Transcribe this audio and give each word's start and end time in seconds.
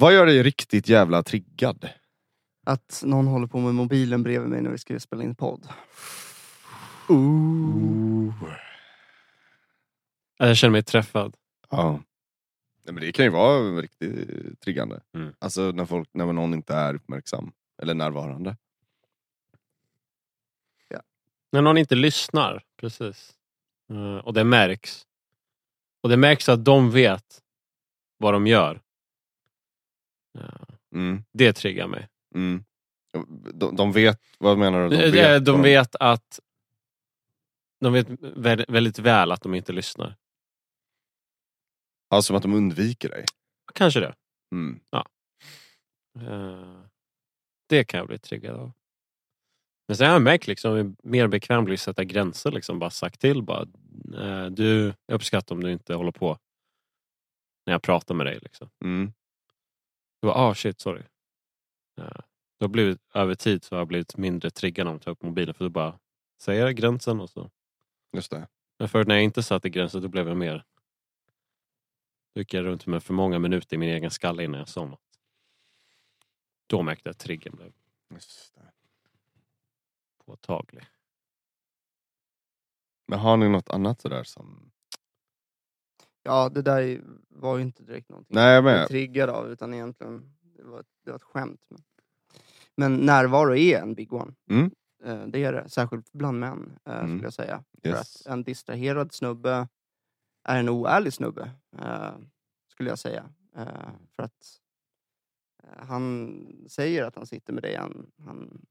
Vad 0.00 0.14
gör 0.14 0.26
dig 0.26 0.42
riktigt 0.42 0.88
jävla 0.88 1.22
triggad? 1.22 1.88
Att 2.66 3.02
någon 3.06 3.26
håller 3.26 3.46
på 3.46 3.58
med 3.58 3.74
mobilen 3.74 4.22
bredvid 4.22 4.50
mig 4.50 4.62
när 4.62 4.70
vi 4.70 4.78
ska 4.78 5.00
spela 5.00 5.22
in 5.22 5.34
podd. 5.34 5.68
Jag 10.38 10.56
känner 10.56 10.72
mig 10.72 10.82
träffad. 10.82 11.36
Ja. 11.70 11.92
Nej, 12.84 12.94
men 12.94 13.02
det 13.02 13.12
kan 13.12 13.24
ju 13.24 13.30
vara 13.30 13.80
riktigt 13.80 14.60
triggande. 14.60 15.00
Mm. 15.14 15.34
Alltså 15.38 15.60
när, 15.60 15.84
folk, 15.84 16.08
när 16.12 16.32
någon 16.32 16.54
inte 16.54 16.74
är 16.74 16.94
uppmärksam 16.94 17.52
eller 17.82 17.94
närvarande. 17.94 18.56
När 21.50 21.62
någon 21.62 21.78
inte 21.78 21.94
lyssnar, 21.94 22.62
precis. 22.76 23.34
Eh, 23.90 24.16
och 24.16 24.34
det 24.34 24.44
märks. 24.44 25.06
Och 26.00 26.08
det 26.08 26.16
märks 26.16 26.48
att 26.48 26.64
de 26.64 26.90
vet 26.90 27.42
vad 28.18 28.32
de 28.32 28.46
gör. 28.46 28.80
Eh, 30.38 30.74
Mm. 30.94 31.24
det 31.32 31.52
triggar 31.52 31.86
mig. 31.88 32.08
Mm. 32.34 32.64
De, 33.54 33.76
de 33.76 33.92
vet, 33.92 34.20
vad 34.38 34.58
menar 34.58 34.82
du? 34.82 34.88
De 34.88 34.96
De 34.96 35.02
vet, 35.10 35.14
vet, 35.14 35.44
de 35.44 35.62
vet 35.62 35.96
att 35.96 36.40
de 37.80 37.92
vet 37.92 38.08
vä- 38.08 38.64
väldigt 38.72 38.98
väl 38.98 39.32
att 39.32 39.42
de 39.42 39.54
inte 39.54 39.72
lyssnar. 39.72 40.16
Ja, 42.10 42.22
som 42.22 42.36
att 42.36 42.42
de 42.42 42.54
undviker 42.54 43.08
dig. 43.08 43.24
Kanske 43.74 44.00
det. 44.00 44.14
Mm. 44.52 44.80
Eh, 46.20 46.80
det 47.68 47.84
kan 47.84 47.98
jag 47.98 48.06
bli 48.08 48.18
triggad 48.18 48.56
av. 48.56 48.72
Men 49.88 49.96
sen 49.96 50.06
har 50.06 50.12
jag 50.14 50.22
märkt 50.22 50.46
liksom, 50.46 50.96
mer 51.02 51.26
bekväm 51.28 51.64
blir 51.64 51.74
att 51.74 51.80
sätta 51.80 52.04
gränser. 52.04 52.50
Liksom, 52.50 52.78
bara 52.78 52.90
sagt 52.90 53.20
till. 53.20 53.42
Bara, 53.42 53.62
eh, 54.18 54.46
du, 54.46 54.94
jag 55.06 55.14
uppskattar 55.14 55.54
om 55.54 55.62
du 55.62 55.72
inte 55.72 55.94
håller 55.94 56.12
på 56.12 56.38
när 57.66 57.74
jag 57.74 57.82
pratar 57.82 58.14
med 58.14 58.26
dig. 58.26 58.38
Liksom. 58.42 58.70
Mm. 58.84 59.12
Du 60.20 60.26
bara, 60.26 60.34
ah 60.34 60.54
shit, 60.54 60.80
sorry. 60.80 61.02
Eh, 61.98 62.20
det 62.58 62.64
har 62.64 62.68
blivit, 62.68 63.00
över 63.14 63.34
tid 63.34 63.64
så 63.64 63.74
har 63.74 63.80
jag 63.80 63.88
blivit 63.88 64.16
mindre 64.16 64.50
triggad 64.50 64.88
om 64.88 64.96
att 64.96 65.02
ta 65.02 65.10
upp 65.10 65.22
mobilen. 65.22 65.54
För 65.54 65.64
du 65.64 65.70
bara 65.70 65.98
säger 66.38 66.70
gränsen 66.70 67.20
och 67.20 67.30
så. 67.30 67.50
Just 68.12 68.30
det. 68.30 68.48
Men 68.78 68.88
förut 68.88 69.08
när 69.08 69.14
jag 69.14 69.24
inte 69.24 69.42
satte 69.42 69.70
gränser 69.70 70.00
då 70.00 70.08
blev 70.08 70.28
jag 70.28 70.36
mer... 70.36 70.64
Då 72.34 72.40
gick 72.40 72.54
jag 72.54 72.64
runt 72.64 72.86
med 72.86 73.02
för 73.02 73.14
många 73.14 73.38
minuter 73.38 73.74
i 73.74 73.78
min 73.78 73.88
egen 73.88 74.10
skalle 74.10 74.44
innan 74.44 74.66
jag 74.74 74.88
något. 74.88 75.00
Då 76.66 76.82
märkte 76.82 77.08
jag 77.08 77.12
att 77.12 77.18
triggern 77.18 77.56
blev 77.56 77.72
Just 78.10 78.54
det. 78.54 78.72
påtaglig. 80.24 80.86
Men 83.06 83.18
har 83.18 83.36
ni 83.36 83.48
något 83.48 83.70
annat 83.70 84.00
sådär 84.00 84.24
som... 84.24 84.72
Ja, 86.28 86.48
det 86.48 86.62
där 86.62 87.00
var 87.28 87.56
ju 87.56 87.62
inte 87.62 87.82
direkt 87.82 88.08
någonting 88.08 88.34
Nej, 88.34 88.54
jag 88.54 88.64
med. 88.64 88.88
triggad 88.88 89.30
av 89.30 89.50
utan 89.50 89.74
egentligen 89.74 90.36
det 90.56 90.62
var, 90.64 90.84
det 91.04 91.10
var 91.10 91.16
ett 91.16 91.22
skämt. 91.22 91.60
Men, 91.70 91.82
men 92.76 92.96
närvaro 93.06 93.54
är 93.56 93.78
en 93.82 93.94
big 93.94 94.12
one. 94.12 94.34
Mm. 94.50 94.70
Eh, 95.04 95.26
Det 95.26 95.44
är 95.44 95.52
det, 95.52 95.68
särskilt 95.68 96.12
bland 96.12 96.38
män 96.40 96.78
eh, 96.84 96.92
Mm. 96.98 97.08
skulle 97.08 97.26
jag 97.26 97.32
säga. 97.32 97.64
För 97.82 97.88
Yes. 97.88 98.26
att 98.26 98.32
en 98.32 98.42
distraherad 98.42 99.12
snubbe 99.12 99.68
är 100.44 100.58
en 100.60 100.68
oärlig 100.68 101.12
snubbe, 101.12 101.50
eh, 101.78 102.12
skulle 102.72 102.88
jag 102.90 102.98
säga. 102.98 103.24
Eh, 103.56 103.90
för 104.16 104.22
att 104.22 104.60
eh, 105.62 105.86
han 105.86 106.32
säger 106.68 107.04
att 107.04 107.14
han 107.16 107.26
sitter 107.26 107.52
med 107.52 107.62
dig, 107.62 107.76
han, 107.76 108.10
han 108.24 108.66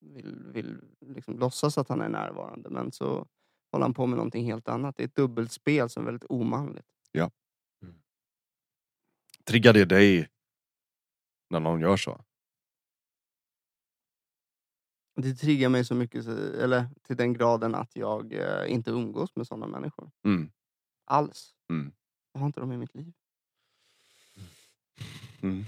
vill, 0.00 0.46
vill 0.52 0.78
liksom 1.00 1.38
låtsas 1.38 1.78
att 1.78 1.88
han 1.88 2.00
är 2.00 2.08
närvarande 2.08 2.70
men 2.70 2.92
så 2.92 3.26
håller 3.72 3.84
han 3.84 3.94
på 3.94 4.06
med 4.06 4.16
någonting 4.16 4.44
helt 4.44 4.68
annat. 4.68 4.96
Det 4.96 5.02
är 5.02 5.06
ett 5.08 5.16
dubbelspel 5.16 5.88
som 5.88 6.02
är 6.02 6.06
väldigt 6.06 6.30
omanligt. 6.30 6.86
Triggar 9.44 9.72
det 9.72 9.84
dig 9.84 10.28
när 11.50 11.60
någon 11.60 11.80
gör 11.80 11.96
så? 11.96 12.24
Det 15.14 15.34
triggar 15.34 15.68
mig 15.68 15.84
så 15.84 15.94
mycket, 15.94 16.26
eller 16.26 16.86
till 17.02 17.16
den 17.16 17.32
graden 17.32 17.74
att 17.74 17.96
jag 17.96 18.32
eh, 18.32 18.72
inte 18.72 18.90
umgås 18.90 19.36
med 19.36 19.46
sådana 19.46 19.66
människor. 19.66 20.10
Mm. 20.24 20.52
Alls. 21.04 21.54
Mm. 21.70 21.92
Jag 22.32 22.40
har 22.40 22.46
inte 22.46 22.60
dem 22.60 22.72
i 22.72 22.76
mitt 22.76 22.94
liv. 22.94 23.12
Mm. 25.42 25.64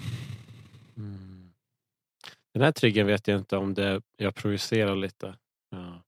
Mm. 0.96 1.52
Den 2.52 2.62
här 2.62 2.72
triggern 2.72 3.06
vet 3.06 3.28
jag 3.28 3.38
inte 3.38 3.56
om 3.56 3.74
det 3.74 4.02
jag 4.16 4.34
projicerar 4.34 4.96
lite. 4.96 5.38
Ja. 5.70 6.03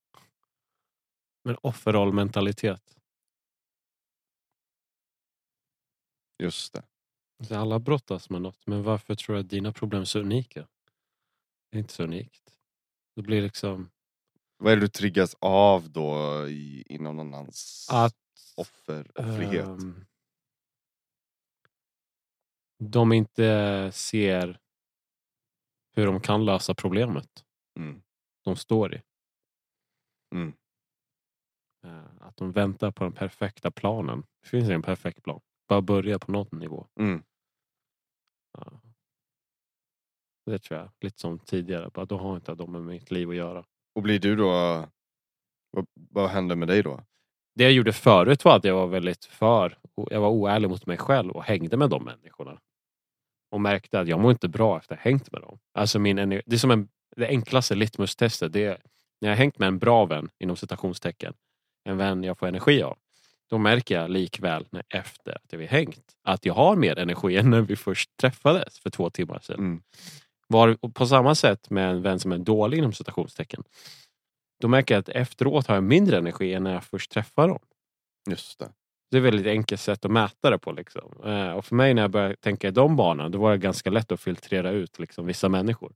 Men 1.46 1.56
offerrollmentalitet. 1.62 2.96
Just 6.38 6.72
det. 6.72 6.82
Alltså, 7.38 7.54
Alla 7.54 7.78
brottas 7.78 8.30
med 8.30 8.42
något, 8.42 8.66
men 8.66 8.82
varför 8.82 9.14
tror 9.14 9.34
du 9.36 9.40
att 9.40 9.48
dina 9.50 9.72
problem 9.72 10.00
är 10.00 10.04
så 10.04 10.18
unika? 10.20 10.68
Det 11.70 11.76
är 11.76 11.80
inte 11.80 11.92
så 11.92 12.02
unikt. 12.02 12.58
Det 13.16 13.22
blir 13.22 13.42
liksom 13.42 13.90
Vad 14.56 14.72
är 14.72 14.76
det 14.76 14.82
du 14.82 14.88
triggas 14.88 15.36
av 15.40 15.90
då 15.90 16.14
i, 16.48 16.84
inom 16.88 17.16
någon 17.16 17.34
annans 17.34 17.88
att 17.92 18.16
offer, 18.56 19.10
offrighet? 19.20 19.66
ehm, 19.66 20.04
de 22.78 23.12
inte 23.12 23.90
ser 23.94 24.60
hur 25.92 26.06
de 26.06 26.20
kan 26.20 26.44
lösa 26.44 26.74
problemet 26.74 27.44
Mm. 27.78 28.02
de 28.44 28.56
står 28.56 28.94
i. 28.94 29.02
Mm. 30.34 30.52
Eh, 31.86 32.04
Att 32.20 32.36
de 32.36 32.52
väntar 32.52 32.90
på 32.90 33.04
den 33.04 33.12
perfekta 33.12 33.70
planen. 33.70 34.22
Det 34.42 34.48
finns 34.48 34.68
en 34.70 34.82
perfekt 34.82 35.22
plan. 35.22 35.40
Bara 35.68 35.82
börja 35.82 36.18
på 36.18 36.32
någon 36.32 36.58
nivå. 36.58 36.86
Mm. 37.00 37.22
Ja. 38.58 38.80
Det 40.46 40.58
tror 40.58 40.80
jag. 40.80 40.90
Lite 41.00 41.20
som 41.20 41.38
tidigare. 41.38 41.90
Bara, 41.94 42.06
då 42.06 42.16
har 42.18 42.36
inte 42.36 42.54
de 42.54 42.72
med 42.72 42.82
mitt 42.82 43.10
liv 43.10 43.30
att 43.30 43.36
göra. 43.36 43.64
Och 43.94 44.02
blir 44.02 44.18
du 44.18 44.36
då... 44.36 44.50
Vad, 45.70 45.86
vad 45.94 46.30
händer 46.30 46.56
med 46.56 46.68
dig 46.68 46.82
då? 46.82 47.00
Det 47.54 47.64
jag 47.64 47.72
gjorde 47.72 47.92
förut 47.92 48.44
var 48.44 48.56
att 48.56 48.64
jag 48.64 48.74
var 48.74 48.86
väldigt 48.86 49.24
för, 49.24 49.78
jag 50.10 50.20
var 50.20 50.28
oärlig 50.30 50.68
mot 50.70 50.86
mig 50.86 50.96
själv 50.96 51.30
och 51.30 51.44
hängde 51.44 51.76
med 51.76 51.90
de 51.90 52.04
människorna. 52.04 52.60
Och 53.50 53.60
märkte 53.60 54.00
att 54.00 54.08
jag 54.08 54.20
mår 54.20 54.30
inte 54.30 54.48
bra 54.48 54.78
efter 54.78 54.94
att 54.94 55.00
ha 55.00 55.10
hängt 55.10 55.32
med 55.32 55.40
dem. 55.42 55.58
Alltså 55.74 55.98
min, 55.98 56.18
ener- 56.18 56.42
det 56.46 56.56
är 56.56 56.58
som 56.58 56.70
en, 56.70 56.88
det 57.16 57.26
enklaste 57.28 57.74
litmus-testet. 57.74 58.52
Det 58.52 58.64
är 58.64 58.82
när 59.20 59.28
jag 59.28 59.30
har 59.30 59.36
hängt 59.36 59.58
med 59.58 59.66
en 59.68 59.78
bra 59.78 60.04
vän, 60.06 60.28
inom 60.38 60.56
citationstecken, 60.56 61.34
en 61.86 61.96
vän 61.96 62.24
jag 62.24 62.38
får 62.38 62.46
energi 62.46 62.82
av. 62.82 62.96
Då 63.50 63.58
märker 63.58 64.00
jag 64.00 64.10
likväl 64.10 64.66
när, 64.70 64.82
efter 64.88 65.32
att 65.32 65.52
vi 65.52 65.66
hängt 65.66 66.16
att 66.22 66.44
jag 66.44 66.54
har 66.54 66.76
mer 66.76 66.98
energi 66.98 67.36
än 67.36 67.50
när 67.50 67.60
vi 67.60 67.76
först 67.76 68.16
träffades 68.16 68.78
för 68.78 68.90
två 68.90 69.10
timmar 69.10 69.38
sedan. 69.42 69.58
Mm. 69.58 69.82
Var, 70.48 70.88
på 70.88 71.06
samma 71.06 71.34
sätt 71.34 71.70
med 71.70 71.90
en 71.90 72.02
vän 72.02 72.20
som 72.20 72.32
är 72.32 72.38
dålig 72.38 72.78
inom 72.78 72.92
citationstecken. 72.92 73.62
Då 74.60 74.68
märker 74.68 74.94
jag 74.94 75.00
att 75.00 75.08
efteråt 75.08 75.66
har 75.66 75.74
jag 75.74 75.84
mindre 75.84 76.18
energi 76.18 76.54
än 76.54 76.62
när 76.62 76.72
jag 76.72 76.84
först 76.84 77.10
träffar 77.10 77.48
dem. 77.48 77.58
Just 78.30 78.58
det. 78.58 78.68
Det 79.10 79.16
är 79.16 79.20
ett 79.20 79.26
väldigt 79.26 79.46
enkelt 79.46 79.80
sätt 79.80 80.04
att 80.04 80.10
mäta 80.10 80.50
det 80.50 80.58
på. 80.58 80.72
Liksom. 80.72 81.12
Eh, 81.24 81.50
Och 81.50 81.64
för 81.64 81.74
mig 81.74 81.94
när 81.94 82.02
jag 82.02 82.10
började 82.10 82.36
tänka 82.36 82.68
i 82.68 82.70
de 82.70 82.96
banorna, 82.96 83.28
då 83.28 83.38
var 83.38 83.50
det 83.50 83.58
ganska 83.58 83.90
lätt 83.90 84.12
att 84.12 84.20
filtrera 84.20 84.70
ut 84.70 84.98
liksom, 84.98 85.26
vissa 85.26 85.48
människor. 85.48 85.92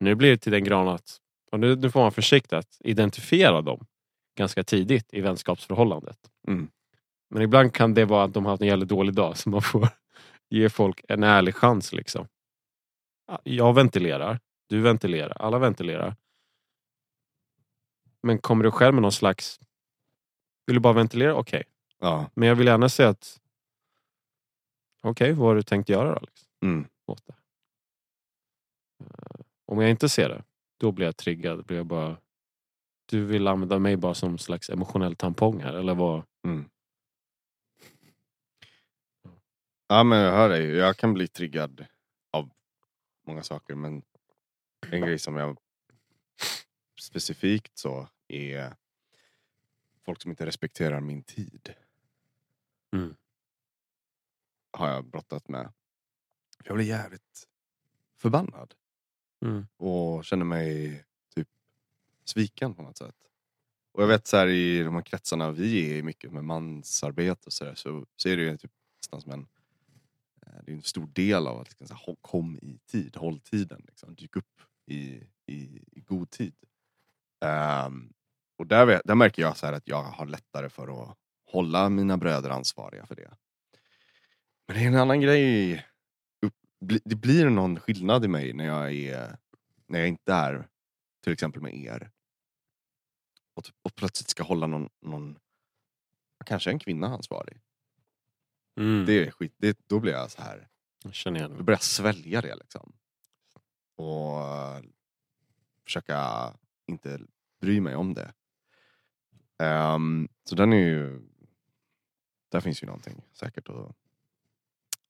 Nu 0.00 0.14
blir 0.14 0.30
det 0.30 0.38
till 0.38 0.52
den 0.52 0.64
grad 0.64 0.88
att, 0.88 1.16
och 1.52 1.60
nu, 1.60 1.76
nu 1.76 1.90
får 1.90 2.00
man 2.00 2.12
försiktigt 2.12 2.52
att 2.52 2.76
identifiera 2.80 3.60
dem 3.62 3.86
ganska 4.38 4.64
tidigt 4.64 5.14
i 5.14 5.20
vänskapsförhållandet. 5.20 6.18
Mm. 6.48 6.70
Men 7.30 7.42
ibland 7.42 7.74
kan 7.74 7.94
det 7.94 8.04
vara 8.04 8.24
att 8.24 8.34
de 8.34 8.44
har 8.44 8.52
haft 8.52 8.60
en 8.62 8.68
jävligt 8.68 8.88
dålig 8.88 9.14
dag, 9.14 9.36
så 9.36 9.50
man 9.50 9.62
får 9.62 9.88
ge 10.48 10.70
folk 10.70 11.00
en 11.08 11.22
ärlig 11.22 11.54
chans. 11.54 11.92
Liksom. 11.92 12.28
Ja, 13.26 13.40
Jag 13.44 13.74
ventilerar, 13.74 14.40
du 14.66 14.80
ventilerar, 14.80 15.36
alla 15.42 15.58
ventilerar. 15.58 16.16
Men 18.22 18.38
kommer 18.38 18.64
du 18.64 18.70
själv 18.70 18.94
med 18.94 19.02
någon 19.02 19.12
slags... 19.12 19.60
Vill 20.66 20.74
du 20.76 20.80
bara 20.80 20.92
ventilera? 20.92 21.34
Okej. 21.34 21.62
Ja. 22.00 22.30
Men 22.34 22.48
jag 22.48 22.54
vill 22.56 22.66
gärna 22.66 22.88
säga 22.88 23.08
att... 23.08 23.40
Okej, 25.02 25.32
vad 25.32 25.48
har 25.48 25.54
du 25.54 25.62
tänkt 25.62 25.88
göra 25.88 26.14
då? 26.14 26.20
Liksom, 26.20 26.48
Mm. 26.62 26.86
Eh, 29.04 29.40
Om 29.66 29.80
jag 29.80 29.90
inte 29.90 30.08
ser 30.08 30.28
det, 30.28 30.42
då 30.80 30.92
blir 30.92 31.06
jag 31.06 31.16
triggad. 31.16 31.64
Blir 31.64 31.76
jag 31.76 31.86
bara... 31.86 32.16
Du 33.10 33.24
vill 33.24 33.46
använda 33.46 33.78
mig 33.78 33.96
bara 33.96 34.14
som 34.14 34.38
slags 34.38 34.70
emotionell 34.70 35.16
tampong 35.16 35.60
här, 35.60 35.74
eller 35.74 35.94
vad? 35.94 36.22
Mm. 36.44 36.70
Ja 39.86 40.04
men 40.04 40.18
jag 40.18 40.32
hör 40.32 40.48
dig. 40.48 40.66
Jag 40.66 40.96
kan 40.96 41.14
bli 41.14 41.28
triggad 41.28 41.86
av 42.30 42.50
många 43.26 43.42
saker 43.42 43.74
men 43.74 44.02
en 44.90 45.00
grej 45.00 45.18
som 45.18 45.36
jag 45.36 45.58
specifikt 47.00 47.78
så 47.78 48.08
är 48.28 48.76
folk 50.04 50.22
som 50.22 50.30
inte 50.30 50.46
respekterar 50.46 51.00
min 51.00 51.22
tid. 51.22 51.74
Mm. 52.92 53.14
Har 54.70 54.88
jag 54.88 55.04
brottat 55.04 55.48
med. 55.48 55.72
Jag 56.64 56.76
blir 56.76 56.86
jävligt 56.86 57.48
förbannad 58.16 58.74
Mm. 59.40 59.66
och 59.76 60.24
känner 60.24 60.44
mig 60.44 61.04
sviken 62.28 62.74
på 62.74 62.82
något 62.82 62.96
sätt. 62.96 63.14
Och 63.92 64.02
jag 64.02 64.08
vet 64.08 64.26
så 64.26 64.36
här 64.36 64.46
i 64.46 64.82
de 64.82 64.94
här 64.94 65.02
kretsarna 65.02 65.50
vi 65.50 65.90
är 65.90 65.96
i 65.96 66.02
mycket 66.02 66.32
med 66.32 66.44
mansarbete 66.44 67.42
och 67.46 67.52
sådär 67.52 67.74
så, 67.74 68.06
så 68.16 68.28
är 68.28 68.36
det 68.36 68.42
ju 68.42 68.56
typ 68.56 68.72
nästan 69.02 69.20
som 69.20 69.32
en 69.32 69.46
eh, 70.46 70.62
det 70.64 70.72
är 70.72 70.76
en 70.76 70.82
stor 70.82 71.06
del 71.06 71.46
av 71.46 71.60
att 71.60 71.68
liksom, 71.68 71.86
så 71.86 71.94
här, 71.94 72.16
kom 72.20 72.56
i 72.56 72.78
tid, 72.90 73.16
håll 73.16 73.40
tiden. 73.40 73.82
Liksom. 73.86 74.14
Dyk 74.14 74.36
upp 74.36 74.62
i, 74.86 75.22
i, 75.46 75.82
i 75.92 76.00
god 76.00 76.30
tid. 76.30 76.54
Um, 77.86 78.12
och 78.58 78.66
där, 78.66 78.86
vet- 78.86 79.02
där 79.04 79.14
märker 79.14 79.42
jag 79.42 79.56
så 79.56 79.66
här 79.66 79.72
att 79.72 79.88
jag 79.88 80.02
har 80.02 80.26
lättare 80.26 80.68
för 80.68 81.02
att 81.02 81.16
hålla 81.52 81.88
mina 81.88 82.16
bröder 82.16 82.50
ansvariga 82.50 83.06
för 83.06 83.14
det. 83.14 83.30
Men 84.66 84.76
det 84.76 84.82
är 84.82 84.86
en 84.86 84.94
annan 84.94 85.20
grej. 85.20 85.86
Det 87.04 87.14
blir 87.14 87.50
någon 87.50 87.80
skillnad 87.80 88.24
i 88.24 88.28
mig 88.28 88.52
när 88.52 88.66
jag, 88.66 88.94
är, 88.94 89.38
när 89.86 89.98
jag 89.98 90.08
inte 90.08 90.32
är 90.32 90.68
till 91.24 91.32
exempel 91.32 91.62
med 91.62 91.74
er. 91.74 92.10
Och, 93.58 93.64
t- 93.64 93.72
och 93.82 93.94
plötsligt 93.94 94.30
ska 94.30 94.42
hålla 94.42 94.66
någon, 94.66 94.88
någon 95.00 95.38
kanske 96.46 96.70
en 96.70 96.78
kvinna 96.78 97.06
ansvarig. 97.06 97.60
Mm. 98.76 99.06
Det 99.06 99.26
är 99.26 99.30
skit, 99.30 99.54
det, 99.56 99.78
då 99.86 100.00
blir 100.00 100.12
jag 100.12 100.30
så 100.30 100.42
här. 100.42 100.68
Jag 101.04 101.14
känner 101.14 101.40
igen 101.40 101.54
Då 101.58 101.62
börjar 101.62 101.76
jag 101.76 101.82
svälja 101.82 102.40
det 102.40 102.54
liksom. 102.54 102.92
Och 103.96 104.42
försöka 105.84 106.52
inte 106.86 107.20
bry 107.60 107.80
mig 107.80 107.94
om 107.94 108.14
det. 108.14 108.32
Ehm, 109.58 110.28
så 110.44 110.54
den 110.54 110.72
är 110.72 110.76
ju... 110.76 111.28
Där 112.48 112.60
finns 112.60 112.82
ju 112.82 112.86
någonting 112.86 113.22
säkert 113.32 113.68
att 113.68 113.96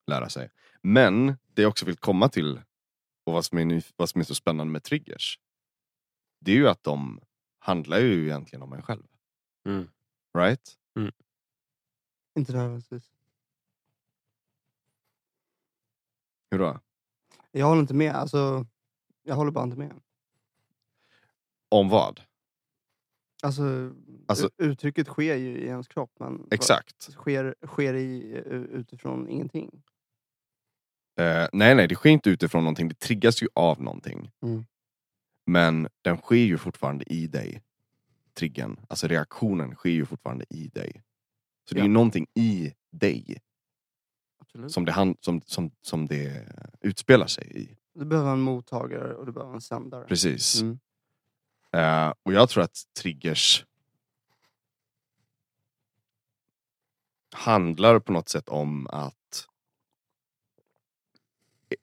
lära 0.06 0.28
sig. 0.28 0.50
Men 0.82 1.26
det 1.54 1.62
jag 1.62 1.68
också 1.68 1.86
vill 1.86 1.96
komma 1.96 2.28
till 2.28 2.60
och 3.24 3.32
vad 3.32 3.44
som 3.44 3.58
är, 3.58 3.82
vad 3.96 4.08
som 4.08 4.20
är 4.20 4.24
så 4.24 4.34
spännande 4.34 4.72
med 4.72 4.82
triggers. 4.82 5.38
Det 6.40 6.52
är 6.52 6.56
ju 6.56 6.68
att 6.68 6.82
de 6.82 7.20
handlar 7.68 7.98
ju 7.98 8.24
egentligen 8.24 8.62
om 8.62 8.72
en 8.72 8.82
själv. 8.82 9.02
Mm. 9.64 9.88
Right? 10.38 10.74
Inte 12.34 12.52
nödvändigtvis. 12.52 13.12
Hur 16.50 16.58
då? 16.58 16.80
Jag 17.52 17.66
håller 17.66 17.80
inte 17.80 17.94
med. 17.94 18.14
Alltså, 18.14 18.66
jag 19.22 19.34
håller 19.34 19.50
bara 19.50 19.64
inte 19.64 19.78
med. 19.78 20.00
Om 21.68 21.88
vad? 21.88 22.20
Alltså, 23.42 23.92
Alltså- 24.26 24.50
uttrycket 24.56 25.06
sker 25.06 25.36
ju 25.36 25.58
i 25.58 25.66
ens 25.66 25.88
kropp. 25.88 26.12
Men 26.20 26.48
Exakt. 26.50 27.02
Sker, 27.02 27.54
sker 27.66 27.94
i, 27.94 28.42
utifrån 28.72 29.28
ingenting. 29.28 29.82
Eh, 31.16 31.48
nej, 31.52 31.74
nej, 31.74 31.88
det 31.88 31.94
sker 31.94 32.10
inte 32.10 32.30
utifrån 32.30 32.64
någonting. 32.64 32.88
Det 32.88 32.94
triggas 32.98 33.42
ju 33.42 33.48
av 33.54 33.82
någonting. 33.82 34.30
Mm. 34.42 34.64
Men 35.48 35.88
den 36.02 36.16
sker 36.16 36.36
ju 36.36 36.58
fortfarande 36.58 37.12
i 37.12 37.26
dig. 37.26 37.62
Triggen, 38.34 38.80
alltså 38.88 39.06
reaktionen 39.06 39.74
sker 39.74 39.90
ju 39.90 40.06
fortfarande 40.06 40.44
i 40.50 40.68
dig. 40.68 41.02
Så 41.64 41.74
det 41.74 41.80
är 41.80 41.84
ju 41.84 41.90
någonting 41.90 42.26
i 42.34 42.74
dig 42.90 43.40
Absolut. 44.38 44.72
som 44.72 44.84
det, 44.84 44.92
hand, 44.92 45.16
som, 45.20 45.40
som, 45.40 45.70
som 45.80 46.06
det 46.06 46.48
utspelar 46.80 47.26
sig 47.26 47.62
i. 47.62 47.76
Du 47.92 48.04
behöver 48.04 48.32
en 48.32 48.40
mottagare 48.40 49.14
och 49.14 49.26
du 49.26 49.32
behöver 49.32 49.54
en 49.54 49.60
sändare. 49.60 50.04
Precis. 50.04 50.60
Mm. 50.60 50.78
Eh, 51.72 52.14
och 52.22 52.32
jag 52.32 52.48
tror 52.48 52.64
att 52.64 52.82
triggers 53.00 53.66
handlar 57.32 57.98
på 57.98 58.12
något 58.12 58.28
sätt 58.28 58.48
om 58.48 58.86
att 58.86 59.48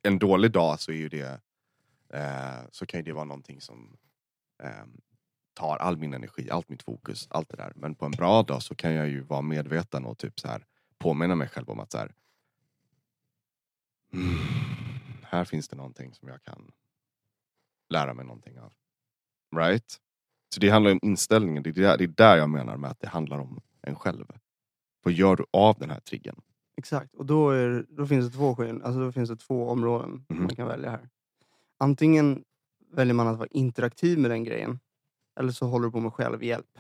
en 0.04 0.20
dålig 0.20 0.52
dag 0.52 0.80
så 0.80 0.92
är 0.92 0.96
ju 0.96 1.10
det 1.10 1.42
så 2.72 2.86
kan 2.86 3.00
ju 3.00 3.04
det 3.04 3.14
vara 3.14 3.26
någonting 3.26 3.62
som 3.62 3.98
eh, 4.64 4.86
tar 5.54 5.78
all 5.78 5.98
min 5.98 6.14
energi, 6.14 6.50
allt 6.50 6.70
mitt 6.70 6.84
fokus, 6.84 7.28
allt 7.30 7.50
det 7.50 7.58
där. 7.58 7.74
Men 7.76 7.96
på 7.96 8.06
en 8.06 8.12
bra 8.12 8.44
dag 8.44 8.64
så 8.64 8.76
kan 8.76 8.94
jag 8.94 9.08
ju 9.10 9.22
vara 9.22 9.42
medveten 9.42 10.06
och 10.06 10.18
typ 10.18 10.40
så 10.40 10.48
här 10.48 10.66
påminna 10.98 11.36
mig 11.36 11.48
själv 11.48 11.70
om 11.70 11.80
att 11.80 11.92
så 11.92 11.98
här, 11.98 12.14
mm, 14.14 14.38
här 15.24 15.46
finns 15.46 15.68
det 15.68 15.76
någonting 15.76 16.14
som 16.14 16.28
jag 16.28 16.44
kan 16.44 16.72
lära 17.90 18.14
mig 18.14 18.26
någonting 18.26 18.60
av. 18.60 18.74
Right? 19.56 20.02
Så 20.54 20.60
det 20.60 20.70
handlar 20.70 20.92
om 20.92 21.00
inställningen, 21.02 21.64
det 21.64 21.70
är 21.70 21.74
där, 21.74 21.98
det 21.98 22.04
är 22.04 22.08
där 22.08 22.38
jag 22.38 22.50
menar 22.50 22.78
med 22.78 22.92
att 22.92 23.00
det 23.00 23.08
handlar 23.08 23.40
om 23.40 23.62
en 23.82 23.96
själv. 23.96 24.26
Vad 25.04 25.14
gör 25.14 25.36
du 25.36 25.46
av 25.54 25.76
den 25.80 25.90
här 25.90 26.00
triggern? 26.00 26.42
Exakt, 26.78 27.16
och 27.16 27.26
då, 27.26 27.50
är, 27.50 27.86
då 27.90 28.08
finns 28.08 28.26
det 28.32 28.38
två 28.38 28.50
alltså 28.50 29.00
då 29.00 29.12
finns 29.12 29.30
det 29.30 29.36
två 29.36 29.70
områden 29.70 30.26
Mhm. 30.30 30.44
man 30.44 30.56
kan 30.56 30.68
välja 30.68 30.90
här. 30.90 31.10
Antingen 31.78 32.44
väljer 32.92 33.14
man 33.14 33.28
att 33.28 33.38
vara 33.38 33.50
interaktiv 33.52 34.20
med 34.20 34.32
den 34.32 34.44
grejen, 34.44 34.80
eller 35.40 35.52
så 35.52 35.66
håller 35.68 35.86
du 35.86 35.92
på 35.92 36.00
med 36.00 36.14
självhjälp. 36.14 36.80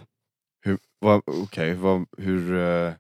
Hur, 0.62 0.80
vad, 1.00 1.22
okej, 1.26 1.76
vad, 1.76 2.06
hur 2.18 2.54
eh, 2.54 2.94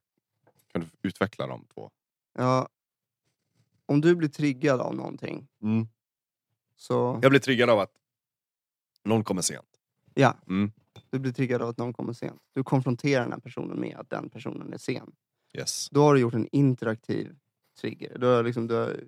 kan 0.71 0.81
du 0.81 0.87
utveckla 1.09 1.47
de 1.47 1.65
två? 1.73 1.91
Ja, 2.37 2.69
om 3.85 4.01
du 4.01 4.15
blir 4.15 4.29
triggad 4.29 4.81
av 4.81 4.95
någonting, 4.95 5.47
så... 6.75 7.19
Jag 7.21 7.31
blir 7.31 7.39
triggad 7.39 7.69
av 7.69 7.79
att 7.79 7.91
någon 9.03 9.23
kommer 9.23 9.41
sent. 9.41 9.67
Ja, 10.13 10.37
Mm. 10.47 10.71
du 11.09 11.19
blir 11.19 11.31
triggad 11.31 11.61
av 11.61 11.69
att 11.69 11.77
någon 11.77 11.93
kommer 11.93 12.13
sent. 12.13 12.41
Du 12.53 12.63
konfronterar 12.63 13.23
den 13.23 13.31
här 13.31 13.39
personen 13.39 13.79
med 13.79 13.97
att 13.97 14.09
den 14.09 14.29
personen 14.29 14.73
är 14.73 14.77
sen. 14.77 15.11
Yes. 15.53 15.89
Då 15.89 16.01
har 16.01 16.13
du 16.13 16.19
gjort 16.19 16.33
en 16.33 16.47
interaktiv 16.51 17.35
trigger. 17.81 18.17
Du 18.19 18.25
har, 18.25 18.43
liksom, 18.43 18.67
du 18.67 18.73
har, 18.75 19.03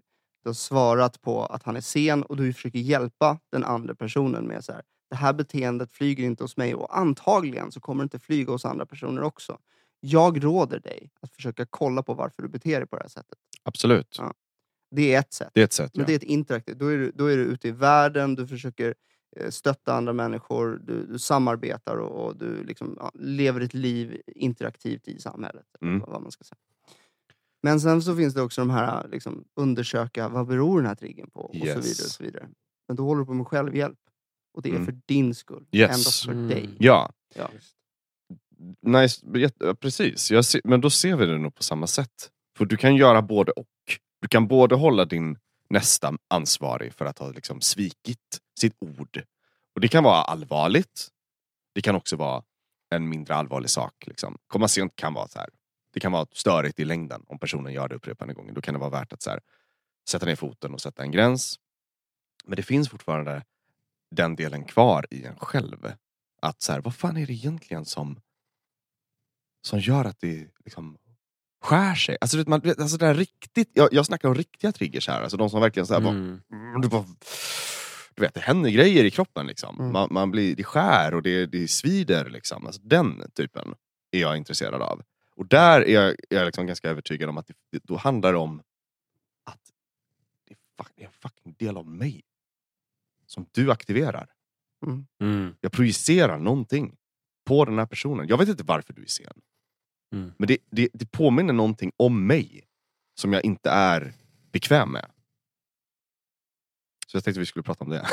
du 0.48 0.50
har 0.50 0.54
svarat 0.54 1.22
på 1.22 1.46
att 1.46 1.64
han 1.64 1.76
är 1.76 1.82
sen 1.82 2.24
och 2.24 2.38
du 2.38 2.54
försöker 2.54 2.80
hjälpa 2.80 3.40
den 3.52 3.64
andra 3.64 3.96
personen 3.96 4.46
med 4.46 4.64
så 4.64 4.72
här. 4.72 4.82
Det 5.10 5.16
här 5.16 5.34
beteendet 5.34 5.92
flyger 5.92 6.24
inte 6.24 6.44
hos 6.44 6.58
mig 6.58 6.76
och 6.76 6.98
antagligen 6.98 7.72
så 7.72 7.80
kommer 7.80 8.04
det 8.04 8.06
inte 8.06 8.20
flyga 8.20 8.52
hos 8.52 8.66
andra 8.66 8.86
personer 8.86 9.24
också. 9.24 9.58
Jag 10.00 10.44
råder 10.44 10.80
dig 10.80 11.12
att 11.22 11.32
försöka 11.32 11.66
kolla 11.70 12.04
på 12.04 12.14
varför 12.14 12.42
du 12.42 12.48
beter 12.50 12.80
dig 12.80 12.88
på 12.88 12.96
det 12.96 13.04
här 13.04 13.10
sättet. 13.10 13.40
Absolut. 13.64 14.16
Ja. 14.20 14.34
Det 14.92 15.14
är 15.14 15.20
ett 15.20 15.34
sätt. 15.34 15.50
Det 15.54 15.62
är 15.62 15.66
ett 15.66 15.74
sätt. 15.74 15.92
Men 15.96 16.02
Ja. 16.02 16.08
det 16.08 16.14
är 16.14 16.16
ett 16.16 16.24
interaktivt. 16.24 16.80
Då 16.80 16.88
är, 16.88 16.98
du, 16.98 17.12
då 17.16 17.26
är 17.26 17.38
du 17.38 17.44
ute 17.44 17.68
i 17.68 17.72
världen, 17.72 18.36
du 18.36 18.48
försöker 18.48 18.96
eh, 19.38 19.50
stötta 19.50 19.94
andra 19.94 20.14
människor, 20.14 20.82
du, 20.84 21.06
du 21.06 21.20
samarbetar 21.20 21.98
och, 21.98 22.26
och 22.26 22.38
du 22.38 22.64
liksom, 22.64 22.96
ja, 23.00 23.12
lever 23.14 23.62
ett 23.62 23.74
liv 23.74 24.22
interaktivt 24.28 25.08
i 25.08 25.20
samhället. 25.20 25.66
Mm. 25.82 26.00
Vad 26.00 26.22
man 26.22 26.32
ska 26.32 26.44
säga. 26.44 26.60
Men 27.68 27.80
sen 27.82 28.02
så 28.02 28.16
finns 28.16 28.34
det 28.34 28.42
också 28.42 28.62
de 28.62 28.70
här, 28.70 29.08
liksom, 29.08 29.44
undersöka 29.56 30.30
vad 30.30 30.48
beror 30.48 30.78
den 30.78 30.88
här 30.88 30.96
triggern 30.96 31.30
på? 31.30 31.40
Och 31.42 31.56
så 31.56 31.60
vidare. 31.60 31.78
och 31.80 31.86
Yes. 31.86 32.14
så 32.14 32.24
vidare. 32.24 32.50
Men 32.88 32.96
då 32.98 33.04
håller 33.04 33.20
du 33.20 33.26
på 33.26 33.34
med 33.34 33.48
självhjälp. 33.48 34.00
Och 34.54 34.62
det 34.62 34.70
är 34.70 34.74
Mm. 34.74 34.86
för 34.86 34.96
din 35.06 35.36
skull. 35.36 35.66
Yes. 35.72 35.90
Endast 35.90 36.26
för 36.26 36.32
Mm. 36.32 36.48
dig. 36.48 36.70
Ja, 36.80 37.12
Ja. 37.36 37.50
nice. 38.82 39.22
precis. 39.80 40.32
Jag 40.32 40.46
ser, 40.46 40.62
men 40.64 40.82
då 40.82 40.90
ser 40.90 41.16
vi 41.16 41.26
det 41.26 41.38
nog 41.38 41.56
på 41.56 41.64
samma 41.64 41.88
sätt. 41.88 42.32
För 42.58 42.66
du 42.66 42.78
kan 42.78 42.96
göra 42.96 43.22
både 43.22 43.52
och. 43.52 43.68
Du 44.22 44.28
kan 44.28 44.48
både 44.48 44.76
hålla 44.76 45.06
din 45.06 45.38
nästa 45.70 46.14
ansvarig 46.28 46.94
för 46.94 47.06
att 47.06 47.20
ha 47.20 47.32
liksom 47.32 47.62
svikit 47.62 48.40
sitt 48.60 48.76
ord. 48.80 49.24
Och 49.76 49.82
det 49.82 49.88
kan 49.88 50.04
vara 50.04 50.22
allvarligt. 50.22 51.08
Det 51.76 51.82
kan 51.82 51.96
också 51.96 52.16
vara 52.16 52.44
en 52.90 53.10
mindre 53.10 53.36
allvarlig 53.36 53.70
sak. 53.70 53.94
Liksom. 54.08 54.38
Komma 54.48 54.68
sent 54.68 54.96
kan 54.96 55.14
vara 55.14 55.28
så 55.28 55.40
här. 55.40 55.50
Det 55.94 56.00
kan 56.00 56.12
vara 56.12 56.28
störigt 56.32 56.80
i 56.80 56.86
längden 56.86 57.24
om 57.28 57.40
personen 57.40 57.74
gör 57.74 57.88
det 57.88 57.96
upprepade 57.96 58.34
gånger. 58.34 58.54
Då 58.54 58.62
kan 58.62 58.74
det 58.74 58.80
vara 58.80 58.90
värt 58.90 59.14
att 59.14 59.22
så 59.22 59.30
här, 59.30 59.40
sätta 60.10 60.26
ner 60.26 60.36
foten 60.36 60.74
och 60.74 60.82
sätta 60.82 61.04
en 61.04 61.12
gräns. 61.12 61.60
Men 62.46 62.56
det 62.56 62.64
finns 62.64 62.90
fortfarande 62.90 63.44
den 64.12 64.36
delen 64.36 64.64
kvar 64.66 65.06
i 65.12 65.24
en 65.24 65.36
själv. 65.36 65.92
Att 66.42 66.62
så 66.62 66.72
här, 66.72 66.82
vad 66.82 66.96
fan 66.96 67.18
är 67.18 67.28
det 67.28 67.34
egentligen 67.34 67.86
som, 67.86 68.20
som 69.62 69.80
gör 69.80 70.06
att 70.06 70.20
det 70.20 70.48
liksom 70.66 70.98
skär 71.62 71.96
sig? 71.96 72.18
Alltså, 72.22 72.38
du 72.38 72.46
man, 72.48 72.60
du 72.60 72.70
alltså 72.70 72.98
det 72.98 73.06
här 73.06 73.14
riktigt, 73.14 73.72
jag, 73.74 73.90
jag 73.94 74.06
snackar 74.06 74.30
om 74.30 74.36
riktiga 74.36 74.72
triggers 74.72 75.08
här. 75.08 75.22
Alltså 75.22 75.38
de 75.38 75.50
som 75.50 75.62
verkligen 75.62 75.88
så 75.88 75.94
här, 75.94 76.02
bara, 76.02 76.10
Mm. 76.14 76.42
Mm, 76.52 76.82
det, 76.82 76.88
bara, 76.88 77.06
du 78.16 78.22
vet, 78.22 78.34
det 78.34 78.40
händer 78.40 78.70
grejer 78.70 79.04
i 79.04 79.12
kroppen. 79.12 79.48
Liksom. 79.48 79.80
Mm. 79.80 79.92
Man, 79.92 80.08
man 80.12 80.32
blir, 80.32 80.56
det 80.56 80.64
skär 80.64 81.14
och 81.14 81.22
det, 81.22 81.46
det 81.46 81.68
svider. 81.68 82.30
Liksom. 82.30 82.66
Alltså, 82.66 82.82
den 82.82 83.32
typen 83.36 83.74
är 84.12 84.20
jag 84.20 84.38
intresserad 84.38 84.82
av. 84.82 85.02
Och 85.38 85.48
där 85.48 85.82
är 85.82 85.94
jag, 85.94 86.10
är 86.10 86.16
jag 86.38 86.46
liksom 86.46 86.68
ganska 86.68 86.90
övertygad 86.90 87.30
om 87.30 87.38
att 87.38 87.48
det, 87.48 87.54
det, 87.72 87.84
då 87.84 87.96
handlar 87.98 88.32
det 88.32 88.38
om 88.38 88.62
att 89.44 89.72
det 90.46 90.54
är, 90.54 90.58
fuck, 90.78 90.92
det 90.96 91.04
är 91.04 91.08
en 91.08 91.14
fucking 91.14 91.56
del 91.60 91.78
av 91.78 91.88
mig 91.88 92.24
som 93.26 93.46
du 93.52 93.72
aktiverar. 93.72 94.30
Mm. 95.22 95.56
Jag 95.62 95.72
projicerar 95.72 96.40
någonting 96.40 96.98
på 97.46 97.66
den 97.66 97.80
här 97.80 97.86
personen. 97.86 98.28
Jag 98.28 98.38
vet 98.38 98.50
inte 98.50 98.64
varför 98.64 98.94
du 98.94 99.02
är 99.02 99.08
sen. 99.08 99.42
Mm. 100.14 100.34
Men 100.38 100.48
det, 100.48 100.58
det, 100.72 100.90
det 100.94 101.12
påminner 101.12 101.54
någonting 101.54 101.92
om 101.98 102.28
mig 102.28 102.64
som 103.16 103.34
jag 103.34 103.46
inte 103.46 103.70
är 103.70 104.14
bekväm 104.52 104.92
med. 104.92 105.12
Jag 107.18 107.24
tänkte 107.24 107.40
vi 107.40 107.46
skulle 107.46 107.64
prata 107.64 107.84
om 107.84 107.90
det. 107.90 108.06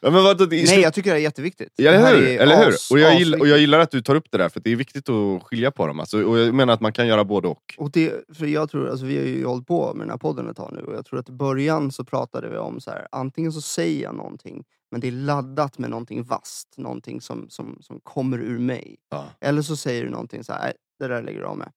ja, 0.00 0.10
men 0.10 0.12
vad, 0.24 0.38
det, 0.38 0.46
Nej, 0.46 0.80
jag 0.80 0.94
tycker 0.94 1.10
det 1.10 1.16
är 1.16 1.20
jätteviktigt. 1.20 1.72
Ja, 1.76 1.90
eller 1.90 2.16
hur? 2.16 2.40
Eller 2.40 2.56
hur? 2.64 2.72
as- 2.72 2.90
Och, 2.90 2.98
jag 2.98 3.18
gillar, 3.18 3.40
och 3.40 3.48
jag 3.48 3.58
gillar 3.58 3.78
att 3.80 3.90
du 3.90 4.02
tar 4.02 4.14
upp 4.14 4.30
det 4.30 4.38
där, 4.38 4.48
för 4.48 4.60
det 4.60 4.70
är 4.72 4.76
viktigt 4.76 5.08
att 5.08 5.42
skilja 5.42 5.70
på 5.70 5.86
dem. 5.86 6.00
Alltså, 6.00 6.22
och 6.24 6.38
jag 6.38 6.54
menar 6.54 6.72
att 6.74 6.80
man 6.80 6.92
kan 6.92 7.06
göra 7.06 7.24
både 7.24 7.48
och. 7.48 7.74
Och 7.78 7.90
det, 7.90 8.12
för 8.34 8.46
jag 8.46 8.70
tror, 8.70 8.88
alltså 8.90 9.06
vi 9.06 9.18
har 9.18 9.24
ju 9.24 9.44
hållit 9.44 9.66
på 9.66 9.94
med 9.94 10.06
den 10.06 10.10
här 10.10 10.18
podden 10.18 10.48
ett 10.50 10.56
tag 10.56 10.72
nu 10.72 10.80
och 10.82 10.94
jag 10.94 11.06
tror 11.06 11.18
att 11.18 11.28
i 11.28 11.32
början 11.32 11.92
så 11.92 12.04
pratade 12.04 12.48
vi 12.48 12.56
om 12.56 12.80
så 12.80 12.90
här, 12.90 13.06
antingen 13.12 13.52
så 13.52 13.60
säger 13.60 14.02
jag 14.02 14.14
någonting 14.14 14.64
men 14.90 15.00
det 15.00 15.08
är 15.08 15.12
laddat 15.12 15.78
med 15.78 15.90
någonting 15.90 16.22
vasst, 16.24 16.68
någonting 16.76 17.20
som, 17.20 17.46
som, 17.50 17.78
som 17.80 18.00
kommer 18.02 18.38
ur 18.38 18.58
mig. 18.58 18.96
Ja. 19.10 19.24
Eller 19.40 19.62
så 19.62 19.76
säger 19.76 20.04
du 20.04 20.10
någonting 20.10 20.44
så 20.44 20.52
här, 20.52 20.60
"Nej, 20.60 20.72
det 20.98 21.08
där 21.08 21.22
lägger 21.22 21.40
du 21.40 21.46
av 21.46 21.58
med. 21.58 21.70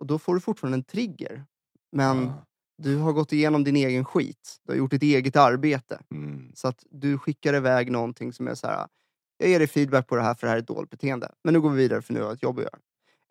Och 0.00 0.06
då 0.06 0.18
får 0.18 0.34
du 0.34 0.40
fortfarande 0.40 0.76
en 0.78 0.84
trigger. 0.84 1.44
Men 1.92 2.28
Ah, 2.28 2.32
du 2.78 2.96
har 2.96 3.12
gått 3.12 3.32
igenom 3.32 3.64
din 3.64 3.76
egen 3.76 4.04
skit. 4.04 4.56
Du 4.66 4.72
har 4.72 4.76
gjort 4.78 4.90
ditt 4.90 5.02
eget 5.02 5.36
arbete. 5.36 5.98
mm, 6.10 6.50
Så 6.54 6.68
att 6.68 6.84
du 6.90 7.18
skickar 7.18 7.54
iväg 7.54 7.90
någonting 7.90 8.32
som 8.32 8.48
är 8.48 8.54
så 8.54 8.66
här. 8.66 8.86
Jag 9.38 9.48
ger 9.48 9.58
dig 9.58 9.68
feedback 9.68 10.06
på 10.06 10.16
det 10.16 10.22
här 10.22 10.34
för 10.34 10.46
det 10.46 10.50
här 10.50 10.56
är 10.56 10.60
ett 10.62 10.68
dåligt 10.68 10.90
beteende. 10.90 11.32
Men 11.44 11.54
nu 11.54 11.60
går 11.60 11.70
vi 11.70 11.76
vidare 11.76 12.02
för 12.02 12.12
nu 12.12 12.20
har 12.20 12.26
jag 12.26 12.34
ett 12.34 12.42
jobb 12.42 12.58
att 12.58 12.64
göra. 12.64 12.78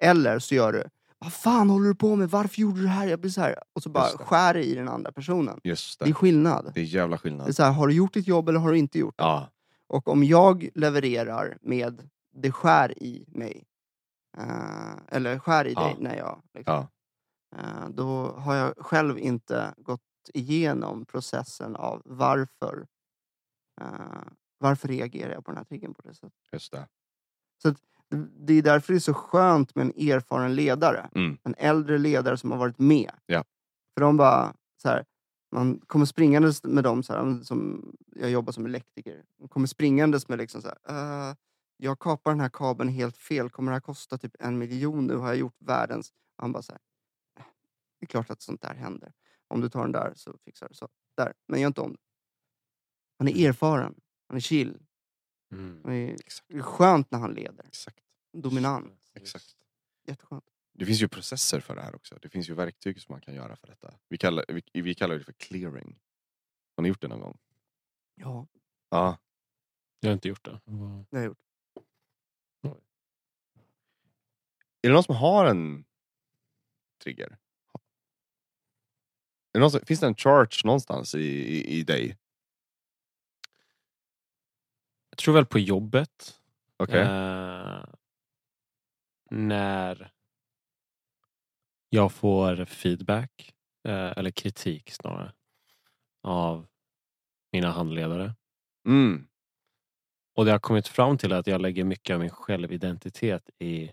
Eller 0.02 0.40
så 0.40 0.56
gör 0.56 0.74
du. 0.74 0.84
Vad 1.20 1.34
fan 1.34 1.70
håller 1.70 1.88
du 1.88 1.96
på 1.96 2.16
med? 2.16 2.30
Varför 2.30 2.62
gjorde 2.62 2.78
du 2.80 2.84
det 2.84 2.90
här? 2.90 3.08
Jag 3.08 3.20
blir 3.20 3.32
så 3.32 3.42
här. 3.42 3.56
Och 3.74 3.84
så 3.84 3.90
bara 3.90 4.06
skär 4.08 4.54
det 4.54 4.64
i 4.64 4.76
den 4.76 4.90
andra 4.90 5.12
personen. 5.12 5.60
just 5.64 6.00
Det 6.00 6.06
är 6.06 6.08
det. 6.08 6.14
skillnad. 6.14 6.72
Det 6.76 6.80
är 6.82 6.84
jävla 6.84 7.16
Det 7.16 7.18
är 7.18 7.18
skillnad. 7.18 7.56
så 7.56 7.64
här, 7.64 7.72
har 7.72 7.88
du 7.88 7.94
gjort 7.94 8.14
ditt 8.14 8.28
jobb 8.28 8.50
eller 8.50 8.60
har 8.60 8.72
du 8.72 8.78
inte 8.78 9.00
gjort 9.00 9.18
det? 9.18 9.24
Ja, 9.24 9.50
Och 9.88 10.08
om 10.08 10.24
jag 10.24 10.70
levererar 10.76 11.58
med 11.62 12.10
det 12.36 12.52
skär 12.52 13.04
i 13.04 13.26
mig. 13.28 13.64
eh, 14.38 15.16
eller 15.18 15.40
skär 15.40 15.68
i 15.68 15.74
Ja. 15.74 15.84
dig 15.84 15.96
när 16.00 16.16
jag... 16.18 16.42
Liksom, 16.54 16.74
ja, 16.74 16.88
då 17.90 18.32
har 18.32 18.56
jag 18.56 18.74
själv 18.78 19.18
inte 19.20 19.74
gått 19.78 20.02
igenom 20.34 21.06
processen 21.06 21.76
av 21.76 22.02
varför 22.06 22.88
eh, 23.82 24.22
varför 24.58 24.88
reagerar 24.88 25.32
jag 25.34 25.46
på 25.46 25.52
den 25.52 25.58
här 25.58 25.64
triggern 25.66 25.94
på 25.94 26.02
det 26.02 26.14
sättet. 26.14 26.34
just 26.52 26.72
det. 26.72 26.88
Det- 27.64 27.76
Det 28.46 28.54
är 28.54 28.62
därför 28.62 28.94
det 28.94 28.98
är 28.98 29.00
så 29.00 29.14
skönt 29.14 29.76
med 29.76 29.86
en 29.86 30.10
erfaren 30.10 30.56
ledare. 30.56 31.10
Mm. 31.16 31.38
En 31.44 31.56
äldre 31.58 31.98
ledare 31.98 32.38
som 32.38 32.52
har 32.52 32.58
varit 32.58 32.80
med. 32.80 33.12
Ja. 33.26 33.44
För 33.94 34.02
de 34.02 34.18
bara, 34.18 34.54
så 34.82 34.90
här, 34.90 35.06
man 35.52 35.80
kommer 35.88 36.06
springandes 36.06 36.64
med 36.64 36.84
dem, 36.84 37.04
så 37.04 37.14
här, 37.14 37.44
som, 37.44 37.92
jag 38.16 38.30
jobbar 38.30 38.52
som 38.52 38.66
elektriker. 38.66 39.24
De 39.40 39.48
kommer 39.48 39.68
springandes 39.68 40.28
med 40.28 40.38
liksom 40.38 40.62
så 40.62 40.68
här, 40.68 41.30
"Eh, 41.30 41.36
jag 41.78 42.00
kapar 42.00 42.32
den 42.32 42.40
här 42.40 42.50
kabeln 42.50 42.90
helt 42.90 43.18
fel, 43.18 43.50
kommer 43.50 43.72
det 43.72 43.76
här 43.76 43.82
kosta 43.82 44.18
typ 44.18 44.36
en 44.40 44.58
miljon 44.58 45.08
nu? 45.08 45.16
Har 45.16 45.28
jag 45.28 45.38
gjort 45.38 45.56
världens... 45.60 46.14
Han 46.38 46.52
bara 46.52 46.64
så 46.64 46.72
här, 46.72 46.80
"Eh, 46.80 46.84
det 48.00 48.06
är 48.06 48.08
klart 48.08 48.30
att 48.30 48.42
sånt 48.42 48.62
där 48.62 48.76
händer. 48.76 49.14
Om 49.48 49.62
du 49.62 49.70
tar 49.70 49.82
den 49.82 49.92
där 49.92 50.14
så 50.16 50.38
fixar 50.46 50.68
du 50.70 50.74
så. 50.76 50.90
Där, 51.18 51.34
men 51.48 51.60
gör 51.62 51.68
inte 51.68 51.82
om 51.82 51.92
det. 51.94 52.00
Han 53.20 53.28
är 53.28 53.50
erfaren, 53.50 54.02
han 54.28 54.38
är 54.38 54.42
chill. 54.42 54.78
Mm. 55.52 55.82
Han 55.84 55.94
är, 55.94 56.14
Exakt. 56.14 56.48
det 56.48 56.58
är 56.58 56.62
skönt 56.62 57.12
när 57.12 57.20
han 57.20 57.34
leder. 57.34 57.66
Exakt. 57.68 58.04
Dominant. 58.34 59.12
Exakt. 59.14 59.56
Jätteskönt. 60.08 60.44
Det 60.74 60.86
finns 60.86 61.02
ju 61.02 61.08
processer 61.08 61.60
för 61.60 61.76
det 61.76 61.82
här 61.82 61.96
också. 61.96 62.20
Det 62.22 62.30
finns 62.30 62.50
ju 62.50 62.54
verktyg 62.54 63.02
som 63.02 63.14
man 63.14 63.22
kan 63.22 63.34
göra 63.36 63.56
för 63.56 63.68
detta. 63.68 63.94
Vi 64.10 64.18
kallar, 64.18 64.46
vi, 64.48 64.82
vi 64.82 64.96
kallar 64.96 65.16
det 65.18 65.24
för 65.24 65.34
clearing. 65.34 66.00
Har 66.76 66.82
ni 66.82 66.90
gjort 66.90 67.02
det 67.02 67.08
någon 67.08 67.20
gång? 67.22 67.38
Ja, 68.16 68.48
Ja. 68.90 69.18
Jag 70.00 70.10
har 70.10 70.14
inte 70.14 70.28
gjort 70.28 70.46
det. 70.46 70.62
Vad- 70.66 71.06
det 71.10 71.18
har 71.18 71.24
jag 71.24 71.26
gjort. 71.26 71.40
Är 74.82 74.90
det 74.90 74.94
någon 74.94 75.04
som 75.04 75.16
har 75.16 75.46
en 75.46 75.86
trigger? 77.04 77.38
Det 79.56 79.60
någon 79.60 79.86
finns 79.86 80.00
det 80.00 80.08
en 80.08 80.16
charge 80.16 80.62
någonstans 80.64 81.16
i, 81.16 81.20
i, 81.20 81.80
i 81.80 81.84
dig? 81.84 82.18
Jag 85.10 85.18
tror 85.18 85.34
väl 85.34 85.46
på 85.46 85.60
jobbet. 85.60 86.42
Okej. 86.78 87.02
Eh, 87.02 87.86
när 89.32 90.12
jag 91.90 92.12
får 92.12 92.66
feedback, 92.66 93.54
eh, 93.88 94.18
eller 94.18 94.32
kritik 94.32 94.92
snarare, 94.92 95.34
av 96.24 96.68
mina 97.52 97.72
handledare. 97.72 98.36
Mm. 98.88 99.28
Och 100.36 100.46
det 100.46 100.52
har 100.52 100.60
kommit 100.60 100.88
fram 100.88 101.18
till 101.18 101.34
att 101.34 101.48
jag 101.48 101.62
lägger 101.62 101.84
mycket 101.84 102.14
av 102.14 102.20
min 102.20 102.30
självidentitet 102.30 103.50
i 103.60 103.92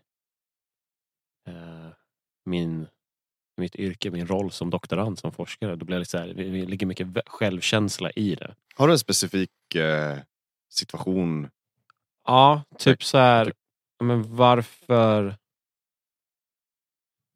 eh, 1.47 1.89
min, 2.45 2.89
mitt 3.57 3.77
yrke, 3.77 4.11
min 4.11 4.27
roll 4.27 4.51
som 4.51 4.71
doktorand, 4.71 5.19
som 5.19 5.33
forskare. 5.33 5.77
Då 5.77 5.85
blir 5.85 5.99
det 5.99 6.05
så 6.05 6.19
här, 6.19 6.27
det 6.27 6.45
ligger 6.45 6.87
mycket 6.87 7.09
självkänsla 7.27 8.11
i 8.11 8.35
det. 8.35 8.55
Har 8.75 8.87
du 8.87 8.93
en 8.93 8.99
specifik 8.99 9.75
eh, 9.75 10.19
situation? 10.71 11.49
Ja, 12.27 12.63
typ 12.79 13.05
så 13.05 13.19
här, 13.19 13.53
ja, 13.99 14.05
men 14.05 14.37
varför 14.37 15.37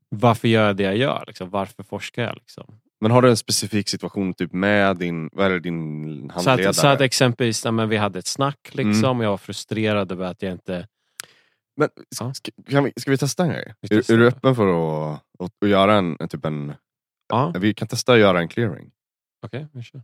varför 0.09 0.49
gör 0.49 0.67
jag 0.67 0.77
det 0.77 0.83
jag 0.83 0.97
gör? 0.97 1.25
Liksom? 1.27 1.51
Varför 1.51 1.83
forskar 1.83 2.23
jag? 2.23 2.35
Liksom? 2.35 2.81
Men 3.01 3.11
har 3.11 3.23
du 3.23 3.31
en 3.31 3.37
specifik 3.37 3.89
situation 3.89 4.35
typ 4.35 4.53
med 4.53 4.97
din, 4.97 5.31
vad 5.33 5.63
din 5.63 6.29
Så 6.29 6.35
handledare? 6.35 6.69
att, 6.71 6.77
så 6.77 6.87
att 6.87 7.01
exempelvis, 7.01 7.65
men 7.65 7.89
vi 7.89 7.97
hade 7.97 8.19
ett 8.19 8.27
snack 8.27 8.69
liksom, 8.73 9.05
Mm. 9.05 9.19
och 9.19 9.25
jag 9.25 9.31
var 9.31 9.37
frustrerad 9.39 10.13
över 10.13 10.27
att 10.27 10.43
jag 10.43 10.53
inte... 10.53 10.87
Men, 11.77 11.89
Ja. 12.21 12.35
ska, 12.35 12.51
kan 12.69 12.85
vi, 12.85 12.93
ska 12.97 13.11
vi 13.11 13.19
testa 13.19 13.43
en 13.43 13.49
grej? 13.49 13.75
Vi 13.81 13.97
Är, 13.97 14.13
är 14.13 14.17
du 14.17 14.23
det. 14.23 14.29
öppen 14.37 14.55
för 14.57 14.67
att, 15.15 15.23
att, 15.39 15.53
att 15.63 15.69
göra 15.69 15.95
en, 15.95 16.17
en 16.21 16.29
typ 16.29 16.45
en... 16.45 16.73
Ja, 17.29 17.53
Vi 17.61 17.75
kan 17.75 17.89
testa 17.89 18.13
att 18.13 18.19
göra 18.19 18.41
en 18.41 18.49
clearing. 18.49 18.91
okej, 19.47 19.67
vi 19.73 19.83
kör. 19.83 20.03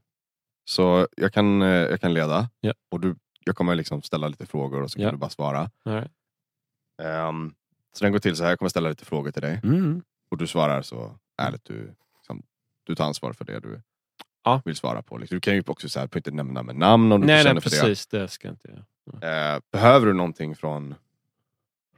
Så 0.65 1.09
jag 1.17 1.33
kan, 1.33 1.63
eh, 1.63 1.69
jag 1.69 2.01
kan 2.01 2.15
leda 2.15 2.49
Ja. 2.61 2.73
och 2.91 3.01
du, 3.01 3.17
jag 3.45 3.57
kommer 3.57 3.75
liksom 3.75 4.03
ställa 4.03 4.29
lite 4.29 4.47
frågor 4.47 4.83
och 4.83 4.91
så 4.91 4.99
kan 4.99 5.11
du 5.11 5.17
bara 5.17 5.31
svara. 5.31 5.71
Right. 5.85 6.11
Ehm, 7.03 7.55
så 7.93 8.05
den 8.05 8.13
går 8.13 8.19
till 8.19 8.37
så 8.37 8.43
här, 8.43 8.51
jag 8.51 8.59
kommer 8.59 8.69
ställa 8.69 8.89
lite 8.89 9.05
frågor 9.05 9.31
till 9.31 9.43
dig 9.43 9.61
Mm. 9.65 10.03
och 10.31 10.39
du 10.39 10.47
svarar 10.47 10.83
så 10.83 11.19
ärligt 11.43 11.65
du, 11.65 11.95
liksom, 12.17 12.43
du 12.85 12.95
tar 12.95 13.05
ansvar 13.05 13.33
för 13.33 13.45
det 13.45 13.61
du 13.61 13.81
Ja. 14.45 14.63
vill 14.65 14.77
svara 14.77 15.03
på. 15.03 15.19
Liksom. 15.19 15.37
Du 15.37 15.41
kan 15.41 15.55
ju 15.55 15.63
också 15.67 15.89
så 15.89 16.01
här, 16.01 16.17
inte 16.17 16.31
nämna 16.31 16.63
med 16.63 16.77
namn 16.77 17.13
om 17.13 17.21
du 17.21 17.27
Nej, 17.27 17.35
inte 17.41 17.45
nej, 17.45 17.51
känner 17.51 17.61
för 17.61 17.71
precis. 17.71 18.07
Det. 18.07 18.29
ska 18.29 18.49
jag 18.49 18.53
inte 18.53 18.69
göra. 18.69 18.85
det. 19.21 19.55
Eh, 19.55 19.61
behöver 19.73 20.07
du 20.07 20.13
någonting 20.13 20.57
från, 20.57 20.95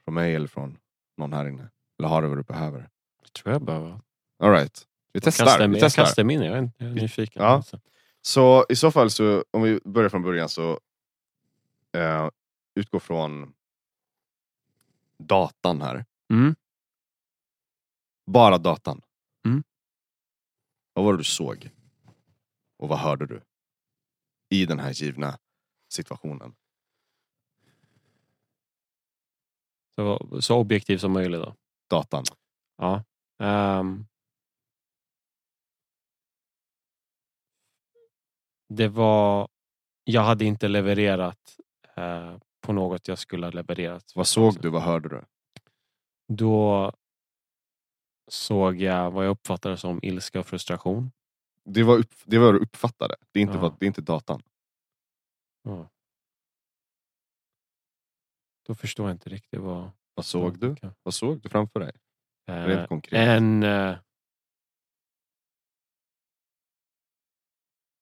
från 0.04 0.14
mig 0.14 0.34
eller 0.34 0.48
från 0.48 0.78
någon 1.16 1.32
här 1.32 1.48
inne? 1.48 1.70
Eller 1.98 2.08
har 2.08 2.22
du 2.22 2.28
vad 2.28 2.38
du 2.38 2.42
behöver? 2.42 2.88
Det 3.22 3.32
tror 3.32 3.52
jag 3.52 3.64
behöver. 3.64 4.00
All 4.38 4.50
right. 4.50 4.86
Vi 5.12 5.20
testar. 5.20 5.68
Vi 5.68 5.78
jag 5.78 5.92
kastar 5.92 6.24
min, 6.24 6.42
jag 6.42 6.58
är, 6.58 6.70
jag 6.78 6.88
är 6.88 6.94
nyfiken. 6.94 7.42
Ja. 7.42 7.48
Alltså. 7.48 7.80
Så 8.22 8.66
i 8.68 8.76
så 8.76 8.90
fall, 8.90 9.10
så, 9.10 9.44
om 9.50 9.62
vi 9.62 9.80
börjar 9.84 10.08
från 10.08 10.22
början 10.22 10.48
så 10.48 10.80
eh, 11.92 12.30
utgå 12.74 13.00
från 13.00 13.54
datan 15.18 15.82
här. 15.82 16.04
Mm. 16.30 16.54
Bara 18.26 18.58
datan. 18.58 19.02
Mm. 19.46 19.62
Vad 20.92 21.04
var 21.04 21.12
det 21.12 21.18
du 21.18 21.24
såg? 21.24 21.70
Och 22.76 22.88
vad 22.88 22.98
hörde 22.98 23.26
du? 23.26 23.42
I 24.48 24.66
den 24.66 24.78
här 24.78 24.90
givna 24.90 25.38
situationen. 25.88 26.54
Så, 29.96 30.40
så 30.40 30.56
objektiv 30.56 30.98
som 30.98 31.12
möjligt 31.12 31.40
då. 31.40 31.54
Datan. 31.90 32.24
Ja. 32.76 33.04
Ehm. 33.38 34.06
det 38.68 38.88
var... 38.88 39.48
Jag 40.04 40.22
hade 40.22 40.44
inte 40.44 40.68
levererat 40.68 41.56
eh, 41.96 42.36
på 42.60 42.72
något 42.72 43.08
jag 43.08 43.18
skulle 43.18 43.46
ha 43.46 43.50
levererat. 43.50 44.12
Vad 44.14 44.26
såg 44.26 44.60
du? 44.60 44.70
Vad 44.70 44.82
hörde 44.82 45.08
du? 45.08 45.24
Då 46.28 46.92
såg 48.30 48.76
jag 48.80 49.10
vad 49.10 49.24
jag 49.24 49.30
uppfattade 49.30 49.76
som 49.76 50.00
ilska 50.02 50.40
och 50.40 50.46
frustration. 50.46 51.12
Det 51.64 51.82
var, 51.82 51.98
upp, 51.98 52.14
det 52.24 52.38
var 52.38 52.52
du 52.52 52.58
uppfattade. 52.58 53.16
Det 53.32 53.38
är 53.38 53.42
inte, 53.42 53.54
Ja. 53.54 53.60
vad, 53.60 53.78
det 53.78 53.84
är 53.84 53.86
inte 53.86 54.00
datan. 54.00 54.42
Ja. 55.62 55.88
Då 58.66 58.74
förstår 58.74 59.06
jag 59.08 59.14
inte 59.14 59.30
riktigt 59.30 59.60
vad... 59.60 59.90
Vad 60.14 60.26
såg 60.26 60.58
du? 60.58 60.76
Vad 61.02 61.14
såg 61.14 61.40
du 61.40 61.48
framför 61.48 61.80
dig? 61.80 61.92
Rent 62.46 62.80
Eh, 62.80 62.86
konkret. 62.86 63.28
en 63.28 63.62
eh, 63.62 63.96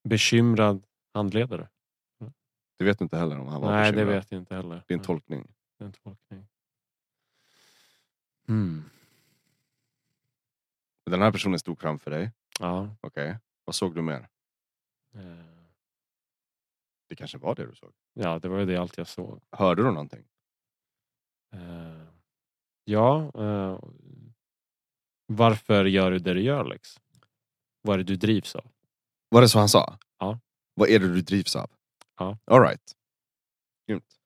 bekymrad 0.09 0.87
handledare. 1.15 1.69
Det 2.79 2.85
vet 2.85 2.99
du 2.99 3.05
inte 3.05 3.19
heller 3.19 3.39
om 3.39 3.47
han 3.49 3.61
var 3.61 3.71
Nej, 3.71 3.85
det 3.91 3.97
bekymrad. 3.97 4.15
vet 4.17 4.31
jag 4.33 4.39
inte 4.41 4.55
heller. 4.55 4.85
Det 4.89 4.97
Nej, 4.97 5.05
tolkning. 5.05 5.55
det 5.79 5.85
en 5.85 5.93
tolkning. 5.93 6.47
Mm. 8.49 8.83
Den 11.11 11.23
här 11.23 11.33
personen 11.33 11.59
stod 11.59 11.79
framför 11.79 12.11
dig. 12.11 12.33
Ja. 12.61 12.97
Okej. 13.01 13.39
Vad 13.65 13.75
såg 13.75 13.95
du 13.95 14.03
mer? 14.03 14.29
eh, 15.15 15.21
Det 17.09 17.17
kanske 17.17 17.39
var 17.39 17.55
det 17.55 17.67
du 17.67 17.75
såg. 17.75 17.93
ja, 18.13 18.39
det 18.39 18.49
var 18.49 18.59
ju 18.59 18.67
det 18.67 18.77
allt 18.77 18.97
jag 18.99 19.07
såg. 19.09 19.43
Hörde 19.51 19.83
du 19.83 19.89
någonting? 19.91 20.25
Eh, 21.53 22.03
ja. 22.85 23.31
eh, 23.35 23.79
varför 25.27 25.85
gör 25.85 26.11
du 26.11 26.19
det 26.19 26.35
du 26.35 26.41
gör 26.43 26.65
Lex? 26.65 27.01
Vad 27.83 27.95
är 27.95 27.99
det 27.99 28.05
du 28.05 28.17
drivs 28.17 28.55
av? 28.55 28.67
Var 29.29 29.41
det 29.41 29.49
så 29.49 29.59
han 29.59 29.69
sa? 29.69 29.99
Ja. 30.19 30.39
Vad 30.75 30.89
är 30.89 30.99
det 30.99 31.09
du 31.15 31.21
drivs 31.21 31.57
av? 31.57 31.71
Ja. 32.19 32.39
All 32.45 32.61
right. 32.63 32.93
Grymt. 33.89 34.19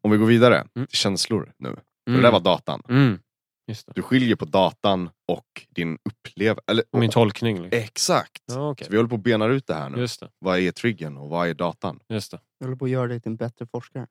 Om 0.00 0.10
vi 0.10 0.16
går 0.16 0.26
vidare 0.26 0.66
Mm. 0.74 0.86
till 0.86 0.96
känslor 0.98 1.52
nu. 1.58 1.68
För 1.74 1.82
Mm. 2.10 2.20
det 2.22 2.26
där 2.26 2.32
var 2.32 2.40
datan. 2.40 2.82
Mm. 2.88 3.18
Just 3.66 3.86
det. 3.86 3.92
Du 3.94 4.02
skiljer 4.02 4.36
på 4.36 4.44
datan 4.44 5.10
och 5.26 5.66
din 5.68 5.98
upplevelse. 6.04 6.62
Eller, 6.66 6.84
Och 6.90 6.98
Min 7.00 7.10
tolkning. 7.10 7.62
Liksom. 7.62 7.78
Exakt! 7.78 8.42
Ja, 8.46 8.70
okej. 8.70 8.84
Så 8.86 8.90
vi 8.90 8.96
håller 8.96 9.08
på 9.10 9.14
att 9.16 9.22
bena 9.22 9.46
ut 9.46 9.66
det 9.66 9.74
här 9.74 9.90
nu. 9.90 9.98
Just 9.98 10.20
det. 10.20 10.30
Vad 10.38 10.58
är 10.58 10.72
triggern 10.72 11.16
och 11.16 11.28
vad 11.28 11.48
är 11.48 11.54
datan? 11.54 12.00
Just 12.08 12.30
det. 12.30 12.40
Jag 12.58 12.66
håller 12.66 12.76
på 12.76 12.84
att 12.84 12.90
göra 12.90 13.06
dig 13.06 13.20
till 13.20 13.30
en 13.30 13.36
bättre 13.36 13.66
forskare. 13.66 14.06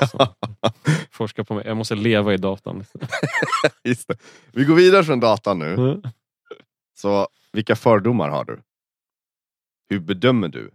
Alltså, 0.00 0.34
forska 1.10 1.44
på 1.44 1.54
mig. 1.54 1.66
Jag 1.66 1.76
måste 1.76 1.94
leva 1.94 2.34
i 2.34 2.36
datan. 2.36 2.84
Just 3.84 4.08
det. 4.08 4.16
Vi 4.52 4.64
går 4.64 4.74
vidare 4.74 5.04
från 5.04 5.20
datan 5.20 5.58
nu. 5.58 5.74
Mm. 5.74 6.02
Så 6.94 7.28
vilka 7.52 7.76
fördomar 7.76 8.28
har 8.28 8.44
du? 8.44 8.62
Hur 9.88 10.00
bedömer 10.00 10.48
du 10.48 10.70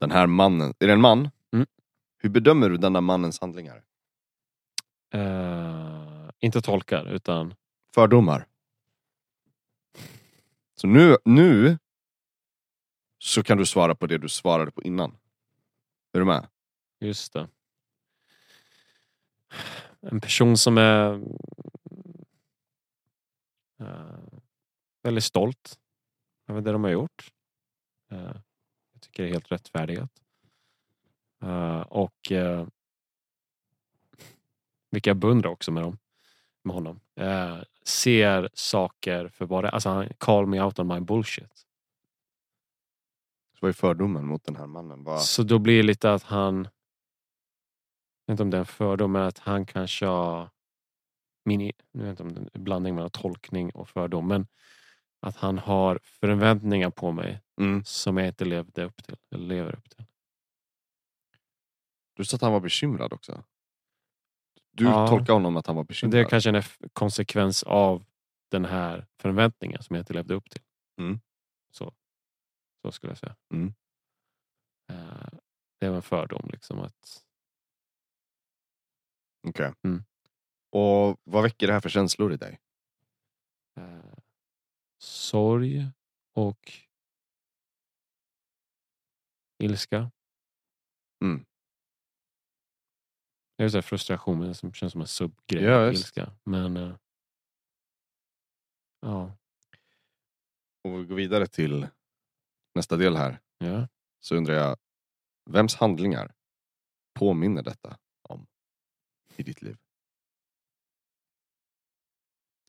den 0.00 0.10
här 0.10 0.26
mannen? 0.26 0.74
Är 0.78 0.86
det 0.86 0.92
en 0.92 1.00
man? 1.00 1.30
Mm. 1.52 1.66
Hur 2.18 2.28
bedömer 2.30 2.68
du 2.68 2.76
denna 2.76 3.00
mannens 3.00 3.40
handlingar? 3.40 3.82
Eh, 5.14 6.30
inte 6.40 6.60
tolkar, 6.60 7.06
utan 7.12 7.54
Fördomar. 7.94 8.46
Så 10.74 10.86
nu, 10.86 11.16
nu 11.24 11.78
så 13.18 13.42
kan 13.42 13.58
du 13.58 13.66
svara 13.66 13.94
på 13.94 14.06
det 14.06 14.18
du 14.18 14.28
svarade 14.28 14.70
på 14.70 14.82
innan. 14.82 15.16
Är 16.12 16.18
du 16.18 16.24
med? 16.24 16.46
just 17.00 17.32
det. 17.32 17.48
En 20.00 20.20
person 20.20 20.56
som 20.56 20.78
är 20.78 21.12
eh, 23.80 24.18
väldigt 25.02 25.24
stolt 25.24 25.78
över 26.48 26.60
det 26.60 26.72
de 26.72 26.84
har 26.84 26.90
gjort. 26.90 27.32
Eh, 28.10 28.36
jag 28.92 29.00
tycker 29.00 29.22
det 29.22 29.28
är 29.28 29.32
helt 29.32 29.52
rättfärdigat. 29.52 30.10
Eh, 31.42 31.80
och 31.80 32.32
eh, 32.32 32.66
vilka 34.90 35.10
jag 35.10 35.16
beundrar 35.16 35.50
också 35.50 35.72
med, 35.72 35.82
dem, 35.82 35.98
med 36.62 36.74
honom. 36.74 37.00
Ser 37.84 38.50
saker 38.54 39.28
för 39.28 39.46
vad 39.46 39.64
det 39.64 39.70
Alltså 39.70 39.88
han 39.88 40.08
call 40.18 40.46
me 40.46 40.60
out 40.60 40.78
on 40.78 40.86
my 40.86 41.00
bullshit. 41.00 41.66
Så 43.52 43.58
vad 43.60 43.68
är 43.68 43.72
fördomen 43.72 44.26
mot 44.26 44.44
den 44.44 44.56
här 44.56 44.66
mannen? 44.66 45.04
Vad... 45.04 45.22
Så 45.22 45.42
då 45.42 45.58
blir 45.58 45.76
det 45.76 45.82
lite 45.82 46.12
att 46.12 46.22
han, 46.22 46.68
vet 48.28 48.34
inte 48.34 48.42
om 48.42 48.50
det 48.50 48.56
är 48.56 48.60
en 48.60 48.66
fördom, 48.66 49.12
men 49.12 49.22
att 49.22 49.38
han 49.38 49.66
kanske 49.66 50.06
har, 50.06 50.50
min, 51.44 51.72
nu 51.92 52.04
vet 52.04 52.04
jag 52.04 52.10
inte 52.10 52.22
om 52.22 52.28
det 52.34 52.40
är 52.40 52.56
en 52.58 52.64
blandning 52.64 52.94
mellan 52.94 53.10
tolkning 53.10 53.70
och 53.70 53.88
fördom, 53.88 54.28
men 54.28 54.46
att 55.20 55.36
han 55.36 55.58
har 55.58 55.98
förväntningar 56.02 56.90
på 56.90 57.12
mig 57.12 57.40
Mm. 57.60 57.84
som 57.84 58.16
jag 58.16 58.26
inte 58.26 58.44
levde 58.44 58.84
upp 58.84 59.04
till, 59.04 59.16
eller 59.30 59.46
lever 59.46 59.76
upp 59.76 59.90
till. 59.90 60.04
Du 62.16 62.24
sa 62.24 62.34
att 62.34 62.42
han 62.42 62.52
var 62.52 62.60
bekymrad 62.60 63.12
också. 63.12 63.44
Du 64.72 64.84
Ja. 64.84 65.08
tolkar 65.08 65.32
honom 65.32 65.56
att 65.56 65.66
han 65.66 65.76
var 65.76 65.84
bekymrad. 65.84 66.12
det 66.14 66.20
är 66.20 66.24
kanske 66.28 66.48
en 66.50 66.56
eff- 66.56 66.88
konsekvens 66.92 67.62
av 67.62 68.04
den 68.50 68.64
här 68.64 69.06
förväntningen 69.18 69.82
som 69.82 69.96
jag 69.96 70.02
inte 70.02 70.12
levde 70.12 70.34
upp 70.34 70.50
till. 70.50 70.62
Mm. 71.00 71.20
Så, 71.70 71.92
så 72.82 72.92
skulle 72.92 73.10
jag 73.10 73.18
säga. 73.18 73.36
Mm. 73.52 73.74
Eh, 74.90 75.28
Det 75.80 75.86
är 75.86 75.90
en 75.92 76.02
fördom 76.02 76.48
liksom 76.52 76.78
att 76.78 77.24
Okej. 79.48 79.72
Mm. 79.84 80.04
Och 80.70 81.20
vad 81.24 81.42
väcker 81.42 81.66
det 81.66 81.72
här 81.72 81.80
för 81.80 81.88
känslor 81.88 82.32
i 82.32 82.36
dig? 82.36 82.60
eh, 83.76 84.14
sorg 84.98 85.86
och 86.34 86.72
ilska. 89.62 90.10
Mm. 91.24 91.44
Det 93.56 93.64
är 93.64 93.68
så 93.68 93.82
frustration 93.82 94.38
men 94.38 94.54
som 94.54 94.72
känns 94.72 94.92
som 94.92 95.00
en 95.00 95.06
subgrej. 95.06 95.64
Ja, 95.64 95.88
ilska. 95.88 96.32
Men 96.44 96.76
eh, 96.76 96.96
ja, 99.00 99.36
Och 100.84 101.00
vi 101.00 101.04
går 101.04 101.16
vidare 101.16 101.46
till 101.46 101.86
nästa 102.74 102.96
del 102.96 103.16
här. 103.16 103.40
ja. 103.58 103.88
Så 104.20 104.36
undrar 104.36 104.54
jag, 104.54 104.76
vems 105.50 105.74
handlingar 105.74 106.34
påminner 107.14 107.62
detta 107.62 107.98
i 109.38 109.42
ditt 109.42 109.62
liv? 109.62 109.76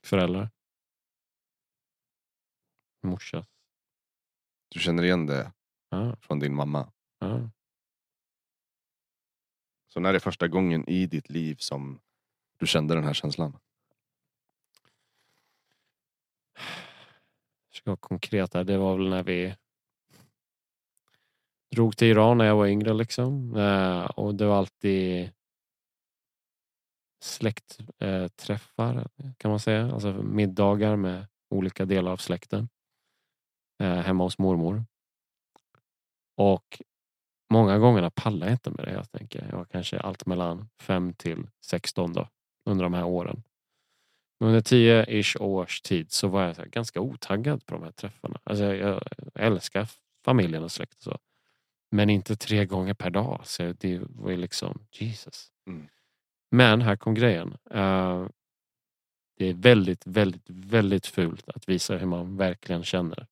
föräldrar. 0.03 0.49
Morsa. 3.03 3.45
Du 4.69 4.79
känner 4.79 5.03
igen 5.03 5.25
det 5.25 5.53
Ja, 5.89 6.15
från 6.21 6.39
din 6.39 6.55
mamma. 6.55 6.91
ja. 7.19 7.49
Så 9.87 9.99
när 9.99 10.09
är 10.09 10.13
det 10.13 10.19
första 10.19 10.47
gången 10.47 10.89
i 10.89 11.05
ditt 11.07 11.29
liv 11.29 11.55
som 11.59 11.99
du 12.57 12.67
kände 12.67 12.95
den 12.95 13.03
här 13.03 13.13
känslan? 13.13 13.59
ska 17.71 17.89
vara 17.89 17.97
konkret 17.97 18.53
här. 18.53 18.63
Det 18.63 18.77
var 18.77 18.97
väl 18.97 19.09
när 19.09 19.23
vi 19.23 19.55
drog 21.71 21.97
till 21.97 22.07
Iran 22.07 22.37
när 22.37 22.45
jag 22.45 22.55
var 22.55 22.67
yngre 22.67 22.93
liksom. 22.93 23.55
Eh, 23.55 24.05
och 24.05 24.35
det 24.35 24.45
var 24.45 24.57
alltid 24.57 25.31
släktträffar 27.19 29.07
kan 29.37 29.51
man 29.51 29.59
säga. 29.59 29.91
Alltså 29.91 30.13
middagar 30.13 30.95
med 30.95 31.27
olika 31.49 31.85
delar 31.85 32.11
av 32.11 32.17
släkten. 32.17 32.69
Eh, 33.79 33.95
hemma 33.95 34.23
hos 34.23 34.37
mormor. 34.37 34.85
Och 36.35 36.81
många 37.49 37.77
gånger 37.77 38.09
pallar 38.09 38.47
jag 38.47 38.53
inte 38.53 38.69
med 38.69 38.85
det. 38.85 38.91
Jag 38.93 39.11
tänker 39.11 39.47
jag 39.49 39.57
var 39.57 39.65
kanske 39.65 39.99
allt 39.99 40.25
mellan 40.25 40.69
5 40.81 41.13
till 41.13 41.47
16 41.61 42.13
då, 42.13 42.27
under 42.65 42.83
de 42.83 42.93
här 42.93 43.05
åren. 43.05 43.43
Men 44.39 44.47
Under 44.47 44.61
10-ish 44.61 45.37
års 45.41 45.81
tid 45.81 46.11
så 46.11 46.27
var 46.27 46.43
jag 46.43 46.55
ganska 46.55 47.01
otaggad 47.01 47.65
på 47.65 47.73
de 47.73 47.83
här 47.83 47.91
träffarna. 47.91 48.39
Alltså 48.43 48.63
jag, 48.63 48.77
jag 49.33 49.45
älskar 49.45 49.89
familjen 50.25 50.63
och 50.63 50.71
släkt 50.71 50.97
och 50.97 51.03
så. 51.03 51.17
Men 51.91 52.09
inte 52.09 52.35
tre 52.35 52.65
gånger 52.65 52.93
per 52.93 53.09
dag. 53.09 53.41
Så 53.43 53.73
det 53.77 54.01
var 54.01 54.31
ju 54.31 54.37
liksom, 54.37 54.85
Jesus. 54.91 55.51
Mm. 55.67 55.87
Men 56.49 56.81
här 56.81 56.95
kom 56.95 57.13
grejen. 57.13 57.57
Eh, 57.71 58.27
det 59.37 59.45
är 59.45 59.53
väldigt, 59.53 60.07
väldigt, 60.07 60.45
väldigt 60.49 61.05
fult 61.07 61.49
att 61.49 61.69
visa 61.69 61.97
hur 61.97 62.05
man 62.07 62.37
verkligen 62.37 62.83
känner. 62.83 63.27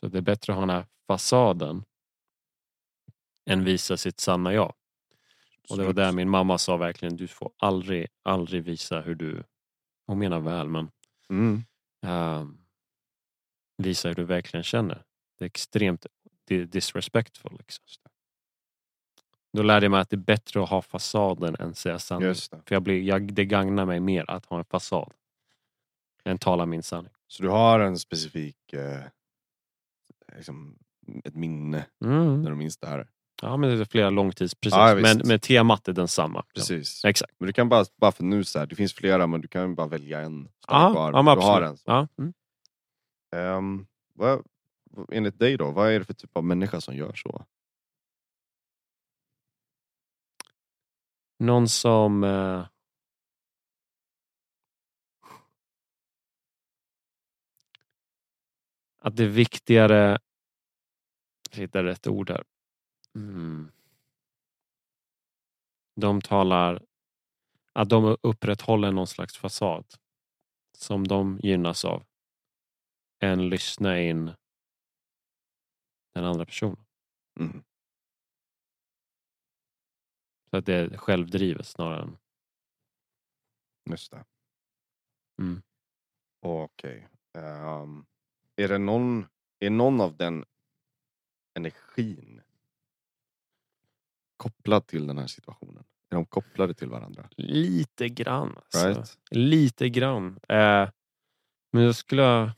Så 0.00 0.08
det 0.08 0.18
är 0.18 0.22
bättre 0.22 0.52
att 0.52 0.56
ha 0.56 0.60
den 0.66 0.70
här 0.76 0.86
fasaden 1.06 1.84
än 3.50 3.64
visa 3.64 3.96
sitt 3.96 4.20
sanna 4.20 4.52
jag. 4.52 4.74
Och 5.68 5.76
det 5.78 5.84
var 5.84 5.92
där 5.92 6.12
min 6.12 6.28
mamma 6.30 6.58
sa 6.58 6.76
verkligen, 6.76 7.16
du 7.16 7.28
får 7.28 7.52
aldrig, 7.58 8.06
aldrig 8.22 8.62
visa 8.64 9.00
hur 9.00 9.14
du, 9.14 9.42
hon 10.06 10.18
menar 10.18 10.40
väl, 10.40 10.68
men 10.68 10.90
Mm. 11.30 11.62
ehm, 12.02 12.58
visa 13.76 14.08
hur 14.08 14.14
du 14.14 14.24
verkligen 14.24 14.64
känner. 14.64 15.04
Det 15.38 15.44
är 15.44 15.46
extremt 15.46 16.06
di- 16.44 16.64
disrespectful. 16.64 17.52
Liksom. 17.58 17.84
Då 19.56 19.62
lärde 19.62 19.84
jag 19.86 19.90
mig 19.90 20.00
att 20.00 20.10
det 20.10 20.16
är 20.16 20.18
bättre 20.18 20.62
att 20.62 20.68
ha 20.68 20.82
fasaden 20.82 21.56
än 21.58 21.74
säga 21.74 21.98
sanning. 21.98 22.34
För 22.34 22.74
jag 22.74 22.82
blir, 22.82 23.02
jag, 23.02 23.32
det 23.34 23.44
gagnar 23.44 23.86
mig 23.86 24.00
mer 24.00 24.30
att 24.30 24.46
ha 24.46 24.58
en 24.58 24.64
fasad 24.64 25.12
än 26.24 26.38
tala 26.38 26.66
min 26.66 26.82
sanning. 26.82 27.12
Så 27.28 27.42
du 27.42 27.48
har 27.48 27.80
en 27.80 27.98
specifik, 27.98 28.72
eh, 28.72 29.00
liksom, 30.36 30.78
ett 31.24 31.34
minne 31.34 31.86
Mm. 32.04 32.42
när 32.42 32.50
du 32.50 32.56
minns 32.56 32.76
det 32.78 32.86
här? 32.86 33.08
Ja, 33.42 33.56
men 33.56 33.70
det 33.70 33.80
är 33.80 33.84
flera 33.84 34.10
långtids, 34.10 34.54
precis. 34.54 34.76
Ja, 34.76 34.94
men, 34.94 35.20
men 35.24 35.40
temat 35.40 35.88
är 35.88 35.92
densamma. 35.92 36.44
Precis. 36.54 37.04
Exakt. 37.04 37.34
Men 37.38 37.46
du 37.46 37.52
kan 37.52 37.68
bara, 37.68 37.84
bara 37.96 38.12
för 38.12 38.24
nu 38.24 38.44
så 38.44 38.58
här, 38.58 38.66
det 38.66 38.74
finns 38.74 38.94
flera 38.94 39.26
men 39.26 39.40
du 39.40 39.48
kan 39.48 39.74
bara 39.74 39.86
välja 39.86 40.20
en. 40.20 40.48
Ja, 40.68 40.92
kvar. 40.92 41.12
ja, 41.12 41.34
du 41.34 41.40
har 41.40 41.62
en. 41.62 41.76
Ja, 41.84 42.08
mm. 42.18 42.32
Um, 43.56 43.86
vad, 44.14 44.42
enligt 45.12 45.38
dig 45.38 45.56
då, 45.56 45.70
vad 45.70 45.92
är 45.92 45.98
det 45.98 46.04
för 46.04 46.14
typ 46.14 46.36
av 46.36 46.44
människa 46.44 46.80
som 46.80 46.96
gör 46.96 47.12
så? 47.14 47.44
Någon 51.38 51.68
som... 51.68 52.24
Eh, 52.24 52.66
att 58.98 59.16
det 59.16 59.24
är 59.24 59.28
viktigare... 59.28 60.18
Jag 61.50 61.58
hittar 61.58 61.84
rätt 61.84 62.06
ord 62.06 62.30
här. 62.30 62.44
Mm. 63.14 63.72
De 65.96 66.20
talar... 66.20 66.82
Att 67.72 67.88
de 67.88 68.16
upprätthåller 68.22 68.92
någon 68.92 69.06
slags 69.06 69.36
fasad 69.36 69.84
som 70.72 71.08
de 71.08 71.40
gynnas 71.42 71.84
av 71.84 72.04
än 73.20 73.48
lyssna 73.48 74.00
in 74.00 74.32
den 76.14 76.24
andra 76.24 76.46
personen. 76.46 76.84
Mm. 77.40 77.64
Så 80.50 80.56
att 80.56 80.66
det 80.66 80.74
är 80.74 80.96
självdrivet 80.96 81.66
snarare 81.66 82.02
än... 82.02 82.16
Just 83.90 84.10
det. 84.10 84.24
Mm. 85.38 85.62
Okej. 86.40 87.08
Ehm, 87.38 88.06
är 88.56 88.68
det 88.68 88.78
någon, 88.78 89.26
är 89.58 89.70
någon 89.70 90.00
av 90.00 90.16
den 90.16 90.44
energin 91.54 92.42
kopplad 94.36 94.86
till 94.86 95.06
den 95.06 95.18
här 95.18 95.26
situationen? 95.26 95.84
Är 96.08 96.16
de 96.16 96.26
kopplade 96.26 96.74
till 96.74 96.88
varandra? 96.88 97.28
Lite 97.36 98.08
grann. 98.08 98.56
Alltså. 98.56 98.88
Right? 98.88 99.18
Lite 99.30 99.88
grann. 99.88 100.38
Eh, 100.48 100.90
men 101.72 101.82
jag 101.82 101.96
skulle... 101.96 102.52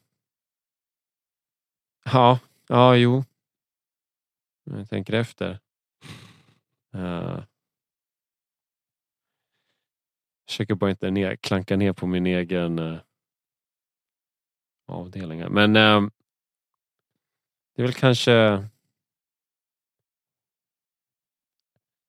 Ja, 2.04 2.38
ja, 2.66 2.96
jo. 2.96 3.24
Jag 4.64 4.88
tänker 4.88 5.12
efter. 5.12 5.60
Eh, 6.94 7.42
Försöker 10.48 10.74
bara 10.74 10.90
inte 10.90 11.10
ner, 11.10 11.36
klanka 11.36 11.76
ner 11.76 11.92
på 11.92 12.06
min 12.06 12.26
egen 12.26 12.78
eh, 12.78 12.98
avdelning. 14.86 15.40
här. 15.40 15.48
Men 15.48 15.76
eh, 15.76 16.10
det 17.76 17.82
är 17.82 17.86
väl 17.86 17.94
kanske 17.94 18.68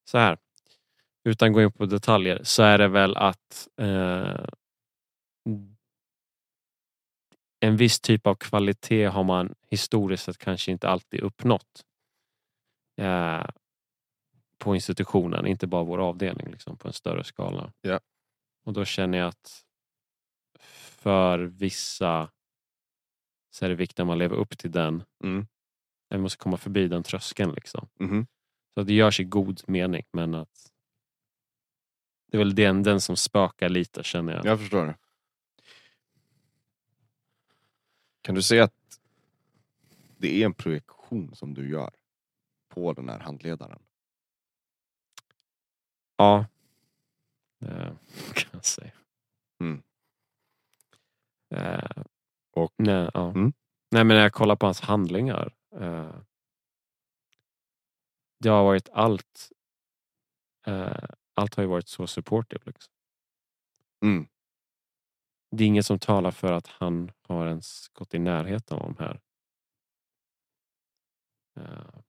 så 0.04 0.18
här. 0.18 0.38
Utan 1.24 1.48
att 1.48 1.54
gå 1.54 1.62
in 1.62 1.72
på 1.72 1.86
detaljer 1.86 2.40
så 2.42 2.62
är 2.62 2.78
det 2.78 2.88
väl 2.88 3.16
att 3.16 3.68
eh, 3.76 4.44
en 7.60 7.76
viss 7.76 8.00
typ 8.00 8.26
av 8.26 8.34
kvalitet 8.34 9.04
har 9.04 9.24
man 9.24 9.54
historiskt 9.70 10.24
sett 10.24 10.38
kanske 10.38 10.72
inte 10.72 10.88
alltid 10.88 11.20
uppnått 11.20 11.84
eh, 12.96 13.44
på 14.58 14.74
institutionen, 14.74 15.46
inte 15.46 15.66
bara 15.66 15.84
vår 15.84 15.98
avdelning 15.98 16.50
liksom, 16.50 16.76
på 16.76 16.88
en 16.88 16.94
större 16.94 17.24
skala. 17.24 17.72
Ja. 17.80 18.00
Och 18.64 18.72
då 18.72 18.84
känner 18.84 19.18
jag 19.18 19.28
att 19.28 19.64
för 21.00 21.38
vissa 21.38 22.30
så 23.50 23.64
är 23.64 23.68
det 23.68 23.74
viktigt 23.74 24.00
att 24.00 24.06
man 24.06 24.18
lever 24.18 24.36
upp 24.36 24.58
till 24.58 24.70
den. 24.70 25.04
Mm. 25.24 25.46
Man 26.10 26.20
måste 26.20 26.38
komma 26.38 26.56
förbi 26.56 26.88
den 26.88 27.02
tröskeln. 27.02 27.52
Liksom. 27.52 27.88
Mhm. 28.00 28.26
Så 28.74 28.80
att 28.80 28.86
det 28.86 28.94
görs 28.94 29.20
i 29.20 29.24
god 29.24 29.62
mening 29.66 30.04
men 30.12 30.34
att 30.34 30.72
det 32.26 32.36
är 32.36 32.38
väl 32.38 32.54
den, 32.54 32.82
den 32.82 33.00
som 33.00 33.16
spökar 33.16 33.68
lite 33.68 34.02
känner 34.02 34.32
jag. 34.32 34.44
Jag 34.44 34.58
förstår. 34.58 34.86
det. 34.86 34.98
Kan 38.22 38.34
du 38.34 38.42
säga 38.42 38.64
att 38.64 39.00
det 40.18 40.42
är 40.42 40.46
en 40.46 40.54
projektion 40.54 41.34
som 41.34 41.54
du 41.54 41.70
gör 41.70 41.90
på 42.68 42.92
den 42.92 43.08
här 43.08 43.18
handledaren? 43.18 43.82
Ja. 46.16 46.46
Eh, 47.62 47.92
kan 48.34 48.50
jag 48.52 48.64
säga. 48.64 48.92
Mm. 49.60 49.82
Eh, 51.54 52.02
Och- 52.52 52.74
nej, 52.76 53.10
ja. 53.14 53.30
Mm. 53.30 53.52
nej 53.90 54.04
men 54.04 54.08
när 54.08 54.22
jag 54.22 54.32
kollar 54.32 54.56
på 54.56 54.66
hans 54.66 54.80
handlingar. 54.80 55.54
Eh, 55.76 56.14
det 58.40 58.48
har 58.48 58.64
varit 58.64 58.88
allt. 58.92 59.52
Eh, 60.66 61.04
allt 61.34 61.54
har 61.54 61.62
ju 61.62 61.68
varit 61.68 61.88
så 61.88 62.06
supportive. 62.06 62.62
Liksom. 62.66 62.92
Mm. 64.04 64.26
Det 65.56 65.64
är 65.64 65.68
inget 65.68 65.86
som 65.86 65.98
talar 65.98 66.30
för 66.30 66.52
att 66.52 66.66
han 66.66 67.12
har 67.22 67.46
ens 67.46 67.88
gått 67.88 68.14
i 68.14 68.18
närheten 68.18 68.78
av 68.78 68.94
de 68.94 69.04
här 69.04 69.20
eh, 71.56 72.00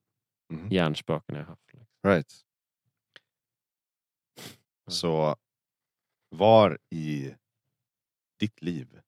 Mhm. 0.50 0.70
hjärnspöken 0.72 1.36
jag 1.36 1.46
haft. 1.46 1.74
Liksom. 1.74 1.88
Right. 2.04 2.46
Så 4.92 5.36
var 6.30 6.78
i 6.90 7.36
ditt 8.40 8.62
liv 8.62 9.02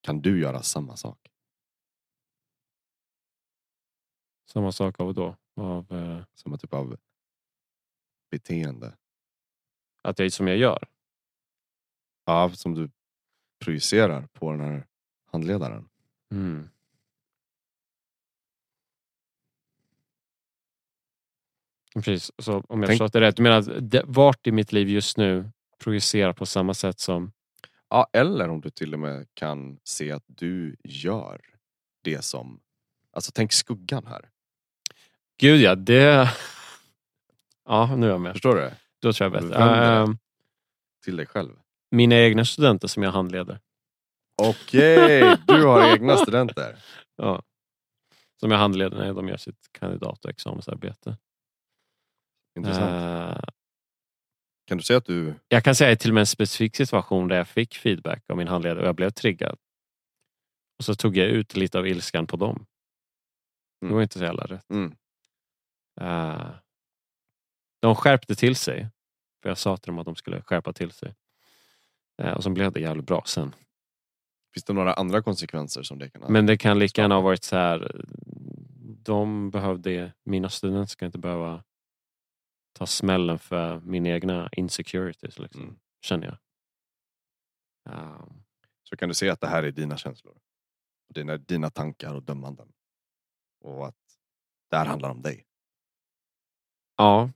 kan 0.00 0.20
du 0.22 0.40
göra 0.40 0.62
samma 0.62 0.96
sak? 0.96 1.28
Samma 4.46 4.72
sak 4.72 5.00
av 5.00 5.14
då? 5.14 5.36
Av 5.54 5.92
eh, 5.92 6.24
Samma 6.34 6.58
typ 6.58 6.74
av 6.74 6.96
beteende? 8.30 8.96
att 10.02 10.18
jag 10.18 10.32
som 10.32 10.48
jag 10.48 10.56
gör. 10.56 10.88
Ja, 12.24 12.50
som 12.50 12.74
du 12.74 12.90
projicerar 13.58 14.26
på 14.26 14.50
den 14.50 14.60
här 14.60 14.86
handledaren. 15.24 15.88
Mm. 16.30 16.68
Precis, 22.04 22.32
så 22.38 22.52
om 22.52 22.64
jag 22.80 22.88
Tänk- 22.88 22.88
förstått 22.88 23.12
det 23.12 23.20
rätt. 23.20 23.36
Du 23.36 23.42
menar 23.42 23.58
att 23.58 23.90
det, 23.90 24.02
vart 24.06 24.46
i 24.46 24.52
mitt 24.52 24.72
liv 24.72 24.88
just 24.88 25.16
nu 25.16 25.50
projicerar 25.84 26.32
på 26.32 26.46
samma 26.46 26.74
sätt 26.74 27.00
som... 27.00 27.32
Ja, 27.90 28.06
eller 28.12 28.48
om 28.48 28.60
du 28.60 28.70
till 28.70 28.94
och 28.94 29.00
med 29.00 29.26
kan 29.34 29.78
se 29.84 30.12
att 30.12 30.24
du 30.26 30.76
gör 30.84 31.40
det 32.02 32.24
som... 32.24 32.60
Alltså 33.12 33.32
tänk 33.34 33.52
skuggan 33.52 34.06
här. 34.06 34.28
Gud 35.40 35.60
ja, 35.60 35.74
det... 35.74 36.30
Ja, 37.68 37.96
nu 37.96 38.06
är 38.06 38.10
jag 38.10 38.20
med. 38.20 38.32
Förstår 38.32 38.54
du? 38.54 38.70
Då 39.02 39.12
tror 39.12 39.32
jag 39.34 39.42
bättre. 39.42 39.64
Ehm, 39.64 40.18
Till 41.04 41.16
dig 41.16 41.26
själv. 41.26 41.50
mina 41.90 42.14
egna 42.16 42.44
studenter 42.44 42.88
som 42.88 43.02
jag 43.02 43.12
handleder. 43.12 43.60
Okej, 44.42 45.36
du 45.46 45.64
har 45.64 45.92
egna 45.94 46.16
studenter. 46.16 46.76
Ja. 47.16 47.42
Som 48.40 48.50
jag 48.50 48.58
handleder 48.58 48.96
när 48.96 49.14
de 49.14 49.28
gör 49.28 49.36
sitt 49.36 49.68
kandidat 49.72 50.24
och 50.24 50.30
examensarbete. 50.30 51.16
Intressant. 52.56 53.36
Eh, 53.36 53.42
Kan 54.66 54.78
du 54.78 54.82
säga 54.84 54.96
att 54.96 55.04
du... 55.04 55.34
jag 55.48 55.64
kan 55.64 55.74
säga 55.74 55.96
till 55.96 56.10
och 56.10 56.14
med 56.14 56.20
en 56.20 56.26
specifik 56.26 56.76
situation 56.76 57.28
där 57.28 57.36
jag 57.36 57.48
fick 57.48 57.74
feedback 57.76 58.24
av 58.30 58.36
min 58.36 58.48
handledare 58.48 58.80
och 58.80 58.88
jag 58.88 58.94
blev 58.96 59.10
triggad. 59.10 59.58
Och 60.78 60.84
så 60.84 60.94
tog 60.94 61.16
jag 61.16 61.26
ut 61.26 61.56
lite 61.56 61.78
av 61.78 61.86
ilskan 61.86 62.26
på 62.26 62.36
dem. 62.36 62.66
Det 63.80 63.86
Mm. 63.86 63.94
var 63.96 64.02
inte 64.02 64.18
så 64.18 64.24
jävla 64.24 64.44
rätt. 64.44 64.70
Mm. 64.70 64.96
Eh, 66.00 66.50
de 67.82 67.94
skärpte 67.94 68.34
till 68.34 68.56
sig. 68.56 68.88
För 69.42 69.48
jag 69.48 69.58
sa 69.58 69.76
till 69.76 69.86
dem 69.92 69.98
att 69.98 70.04
de 70.04 70.16
skulle 70.16 70.42
skärpa 70.42 70.72
till 70.72 70.90
sig. 70.92 71.14
Eh, 72.22 72.32
och 72.32 72.42
så 72.42 72.50
blev 72.50 72.72
det 72.72 72.80
jävligt 72.80 73.06
bra 73.06 73.22
sen. 73.26 73.54
Finns 74.54 74.64
det 74.64 74.72
några 74.72 74.92
andra 74.94 75.22
konsekvenser 75.22 75.82
som 75.82 75.98
det 75.98 76.10
kan 76.10 76.22
ha? 76.22 76.28
Men 76.30 76.46
det 76.46 76.56
kan 76.56 76.78
lika 76.78 77.02
gärna 77.02 77.14
ha 77.14 77.22
varit 77.22 77.44
så 77.44 77.56
här. 77.56 78.04
De 79.02 79.50
behövde, 79.50 80.12
mina 80.24 80.48
studenter 80.48 80.86
ska 80.90 81.06
inte 81.06 81.18
behöva 81.18 81.64
ta 82.76 82.86
smällen 82.86 83.38
för 83.38 83.80
mina 83.80 84.08
egna 84.08 84.48
insecurities. 84.52 85.38
Liksom, 85.38 85.62
Mm. 85.62 85.78
Känner 86.00 86.26
jag. 86.26 86.38
Um, 87.94 88.42
Så 88.82 88.96
kan 88.96 89.08
du 89.08 89.14
se 89.14 89.30
att 89.30 89.40
det 89.40 89.46
här 89.46 89.62
är 89.62 89.70
dina 89.72 89.96
känslor. 89.96 90.38
Dina, 91.14 91.36
dina 91.36 91.70
tankar 91.70 92.14
och 92.14 92.22
dömanden. 92.22 92.72
Och 93.60 93.86
att 93.86 93.96
det 94.70 94.76
här 94.76 94.86
handlar 94.86 95.10
om 95.10 95.22
dig. 95.22 95.46
ja, 96.96 97.30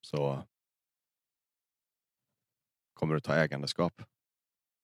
Så 0.00 0.44
kommer 2.94 3.14
du 3.14 3.20
ta 3.20 3.34
ägandeskap 3.34 4.02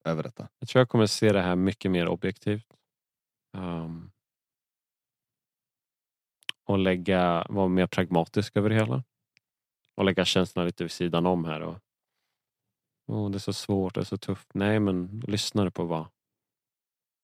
över 0.04 0.22
detta. 0.22 0.48
jag 0.58 0.68
tror 0.68 0.80
jag 0.80 0.88
kommer 0.88 1.06
se 1.06 1.32
det 1.32 1.40
här 1.42 1.56
mycket 1.56 1.90
mer 1.90 2.08
objektivt. 2.08 2.72
Um, 3.56 4.11
och 6.72 6.78
lägga, 6.78 7.46
vara 7.48 7.68
mer 7.68 7.86
pragmatisk 7.86 8.56
över 8.56 8.68
det 8.68 8.74
hela. 8.74 9.04
Och 9.94 10.04
lägga 10.04 10.24
känslorna 10.24 10.66
lite 10.66 10.84
vid 10.84 10.90
sidan 10.90 11.26
om 11.26 11.44
här. 11.44 11.60
Och, 11.60 11.78
oh, 13.06 13.30
det 13.30 13.36
är 13.36 13.40
så 13.40 13.52
svårt, 13.52 13.94
det 13.94 14.00
är 14.00 14.04
så 14.04 14.16
tufft. 14.16 14.54
Nej, 14.54 14.80
men 14.80 15.20
lyssna 15.26 15.70
på 15.70 15.84
vad 15.84 16.06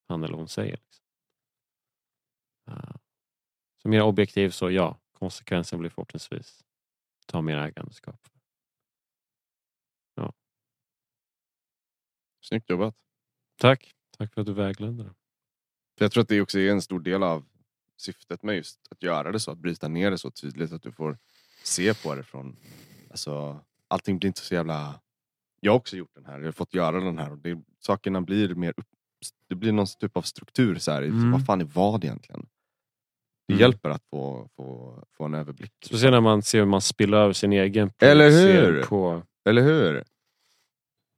han 0.07 0.23
eller 0.23 0.35
hon 0.35 0.47
säger. 0.47 0.77
Liksom. 0.77 1.05
Uh, 2.69 2.95
så 3.81 3.89
mer 3.89 4.01
objektiv 4.01 4.49
så 4.49 4.71
ja, 4.71 4.97
konsekvensen 5.13 5.79
blir 5.79 5.89
förhoppningsvis 5.89 6.65
ta 7.25 7.41
mer 7.41 7.57
ägandeskap. 7.57 8.29
Snyggt 12.41 12.69
jobbat. 12.69 12.95
Tack, 13.57 13.95
tack 14.17 14.33
för 14.33 14.41
att 14.41 14.47
du 14.47 14.53
vägledde. 14.53 15.03
För 15.97 16.05
jag 16.05 16.11
tror 16.11 16.21
att 16.23 16.29
det 16.29 16.41
också 16.41 16.59
är 16.59 16.71
en 16.71 16.81
stor 16.81 16.99
del 16.99 17.23
av 17.23 17.45
syftet 17.99 18.43
med 18.43 18.55
just 18.55 18.79
att 18.91 19.03
göra 19.03 19.31
det 19.31 19.39
så, 19.39 19.51
att 19.51 19.57
bryta 19.57 19.87
ner 19.87 20.11
det 20.11 20.17
så 20.17 20.31
tydligt 20.31 20.71
att 20.73 20.83
du 20.83 20.91
får 20.91 21.17
se 21.63 21.93
på 21.93 22.15
det 22.15 22.23
från, 22.23 22.55
alltså 23.11 23.59
allting 23.87 24.19
blir 24.19 24.27
inte 24.27 24.41
så 24.41 24.53
jävla, 24.53 24.99
jag 25.59 25.71
har 25.71 25.77
också 25.77 25.97
gjort 25.97 26.13
den 26.15 26.25
här, 26.25 26.39
jag 26.39 26.45
har 26.47 26.51
fått 26.51 26.73
göra 26.73 26.99
den 26.99 27.17
här 27.17 27.31
och 27.31 27.37
det, 27.37 27.61
sakerna 27.79 28.21
blir 28.21 28.55
mer 28.55 28.73
upp, 28.77 28.85
det 29.47 29.55
blir 29.55 29.71
någon 29.71 29.87
typ 29.99 30.17
av 30.17 30.21
struktur 30.21 30.75
så 30.79 30.91
här, 30.91 31.01
Mm. 31.01 31.31
vad 31.31 31.45
fan 31.45 31.61
är 31.61 31.65
vad 31.65 32.03
egentligen? 32.03 32.45
Det 33.47 33.53
Mm. 33.53 33.61
hjälper 33.61 33.89
att 33.89 34.03
få, 34.09 34.49
få, 34.55 35.03
få 35.11 35.25
en 35.25 35.33
överblick. 35.33 35.73
Speciellt 35.85 36.11
när 36.13 36.21
man 36.21 36.41
ser 36.41 36.59
hur 36.59 36.65
man 36.65 36.81
spiller 36.81 37.17
över 37.17 37.33
sin 37.33 37.53
egen 37.53 37.91
Eller 37.99 38.29
hur? 38.31 38.83
På, 38.83 39.23
Eller 39.45 39.61
hur? 39.61 40.03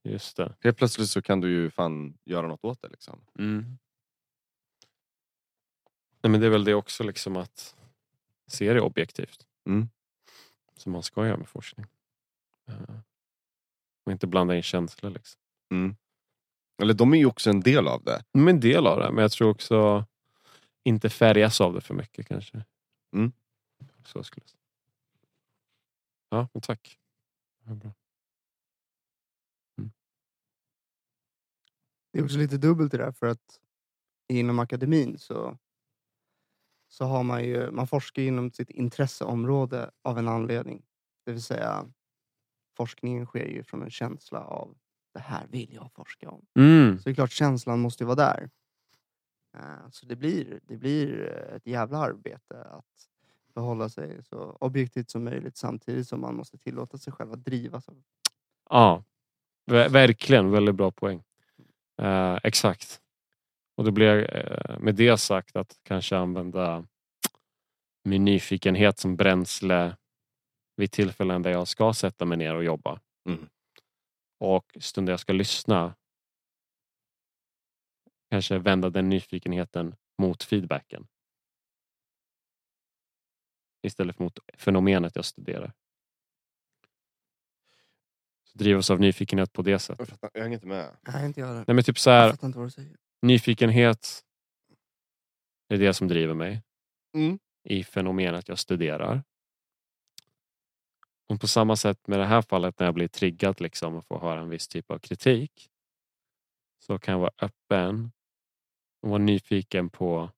just 0.03 0.37
det. 0.37 0.55
Helt 0.59 0.77
plötsligt 0.77 1.09
så 1.09 1.21
kan 1.21 1.41
du 1.41 1.49
ju 1.49 1.69
fan 1.69 2.17
göra 2.25 2.47
något 2.47 2.65
åt 2.65 2.81
det 2.81 2.87
liksom. 2.89 3.19
Mm. 3.39 3.77
Nej, 6.23 6.31
men 6.31 6.39
det 6.41 6.45
är 6.45 6.49
väl 6.51 6.63
det 6.63 6.73
också 6.73 7.03
liksom 7.03 7.38
att 7.38 7.75
se 8.47 8.73
det 8.73 8.81
objektivt. 8.81 9.47
Mm. 9.65 9.89
Som 10.77 10.91
man 10.91 11.03
ska 11.03 11.27
göra 11.27 11.38
med 11.38 11.47
forskning. 11.49 11.86
Eh, 12.67 12.95
Och 14.05 14.12
inte 14.12 14.27
blanda 14.27 14.55
in 14.55 14.63
känslor. 14.63 15.10
Liksom. 15.12 15.41
Mm. 15.71 15.95
Eller 16.81 16.93
de 16.93 17.13
är 17.13 17.17
ju 17.17 17.25
också 17.25 17.49
en 17.49 17.60
del 17.62 17.88
av 17.88 18.03
det. 18.03 18.23
Men 18.34 18.47
en 18.47 18.60
del 18.60 18.88
av 18.88 18.99
det. 18.99 19.12
Men 19.12 19.21
jag 19.21 19.31
tror 19.31 19.49
också 19.49 20.05
inte 20.84 21.10
färgas 21.10 21.62
av 21.62 21.73
det 21.73 21.81
för 21.81 21.93
mycket 21.93 22.27
kanske. 22.27 22.65
Mm. 23.15 23.31
Så 24.05 24.23
skulle 24.23 24.43
jag 24.43 24.49
säga. 24.49 24.62
Ja, 26.29 26.47
men 26.53 26.62
tack. 26.62 26.99
Ja, 27.65 27.73
bra. 27.73 27.93
Det 32.13 32.19
är 32.19 32.23
också 32.23 32.38
lite 32.38 32.57
dubbelt 32.57 32.91
det 32.91 32.97
där 32.97 33.12
för 33.12 33.27
att 33.27 33.60
inom 34.27 34.60
akademin 34.60 35.19
så, 35.19 35.57
så 36.93 37.06
har 37.06 37.23
man 37.23 37.43
ju, 37.43 37.71
man 37.71 37.88
forskar 37.88 38.21
inom 38.21 38.51
sitt 38.51 38.69
intresseområde 38.69 39.91
av 40.01 40.17
en 40.17 40.27
anledning. 40.27 40.84
Det 41.25 41.32
vill 41.32 41.41
säga 41.43 41.86
forskningen 42.77 43.25
sker 43.25 43.45
ju 43.47 43.63
från 43.63 43.84
en 43.84 43.89
känsla 43.89 44.39
av 44.43 44.77
det 45.13 45.19
här 45.19 45.47
vill 45.47 45.73
jag 45.73 45.91
forska 45.93 46.30
om. 46.30 46.45
Mm. 46.56 46.97
Så 46.97 47.04
det 47.04 47.10
är 47.10 47.15
klart 47.15 47.32
känslan 47.32 47.80
måste 47.80 48.04
ju 48.04 48.08
vara 48.08 48.15
där. 48.15 48.49
Eh, 49.58 49.89
Så 49.91 50.06
det 50.06 50.15
blir, 50.15 50.60
det 50.63 50.77
blir 50.77 51.19
ett 51.56 51.67
jävla 51.67 51.97
arbete 51.97 52.63
att 52.63 53.08
förhålla 53.54 53.89
sig 53.89 54.23
så 54.23 54.58
objektivt 54.60 55.10
som 55.10 55.23
möjligt 55.23 55.58
samtidigt 55.58 56.08
som 56.08 56.21
man 56.21 56.36
måste 56.36 56.58
tillåta 56.58 56.97
sig 56.97 57.13
själv 57.13 57.32
att 57.34 57.45
drivas 57.45 57.89
Ja, 58.69 59.04
ver- 59.65 59.89
verkligen 59.89 60.51
väldigt 60.51 60.75
bra 60.75 60.91
poäng. 60.91 61.23
Eh, 62.01 62.38
exakt. 62.43 63.00
Och 63.81 63.85
då 63.85 63.91
blir 63.91 64.35
eh, 64.37 64.79
med 64.79 64.95
det 64.95 65.17
sagt 65.17 65.55
att 65.55 65.79
kanske 65.83 66.17
använda 66.17 66.87
min 68.03 68.25
nyfikenhet 68.25 68.99
som 68.99 69.15
bränsle 69.15 69.97
vid 70.75 70.91
tillfällen 70.91 71.41
där 71.41 71.51
jag 71.51 71.67
ska 71.67 71.93
sätta 71.93 72.25
mig 72.25 72.37
ner 72.37 72.55
och 72.55 72.63
jobba. 72.63 73.01
Mm. 73.25 73.49
Och 74.39 74.77
stunder 74.79 75.13
jag 75.13 75.19
ska 75.19 75.33
lyssna 75.33 75.95
kanske 78.29 78.57
vända 78.57 78.89
den 78.89 79.09
nyfikenheten 79.09 79.95
mot 80.17 80.43
feedbacken. 80.43 81.07
Istället 83.81 84.15
för 84.17 84.23
mot 84.23 84.39
fenomenet 84.53 85.15
jag 85.15 85.25
studerar. 85.25 85.73
Så 88.43 88.57
drivas 88.57 88.89
av 88.89 88.99
nyfikenhet 88.99 89.53
på 89.53 89.61
det 89.61 89.79
sättet. 89.79 89.99
Jag, 89.99 90.07
fattar, 90.07 90.31
jag 90.33 90.41
hänger 90.41 90.55
inte 90.55 90.67
med. 90.67 90.97
Nej, 91.01 91.25
inte 91.25 91.39
jag 91.39 91.49
det. 91.49 91.63
Nej 91.67 91.75
men 91.75 91.83
typ 91.83 91.99
så 91.99 92.09
Jag 92.09 92.15
här, 92.15 92.37
nyfikenhet 93.21 94.23
är 95.67 95.77
det 95.77 95.93
som 95.93 96.07
driver 96.07 96.34
mig 96.34 96.62
Mm. 97.13 97.39
i 97.63 97.84
fenomenet 97.84 98.47
jag 98.47 98.60
studerar. 98.60 99.23
Och 101.29 101.41
på 101.41 101.47
samma 101.47 101.75
sätt 101.75 102.07
med 102.07 102.19
det 102.19 102.25
här 102.25 102.41
fallet 102.41 102.79
när 102.79 102.88
jag 102.88 102.93
blir 102.93 103.07
triggad 103.07 103.62
liksom 103.62 103.95
och 103.95 104.05
får 104.05 104.19
höra 104.19 104.39
en 104.41 104.49
viss 104.49 104.67
typ 104.67 104.91
av 104.91 104.99
kritik. 104.99 105.71
Så 106.79 106.99
kan 106.99 107.12
jag 107.12 107.19
vara 107.19 107.34
öppen 107.38 108.12
och 109.01 109.10
vara 109.10 109.19
nyfiken 109.19 109.89
på 109.89 110.31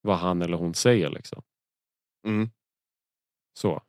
vad 0.00 0.18
han 0.18 0.42
eller 0.42 0.56
hon 0.56 0.74
säger. 0.74 1.10
Liksom. 1.10 1.42
Mm. 2.26 2.50
Så. 3.52 3.82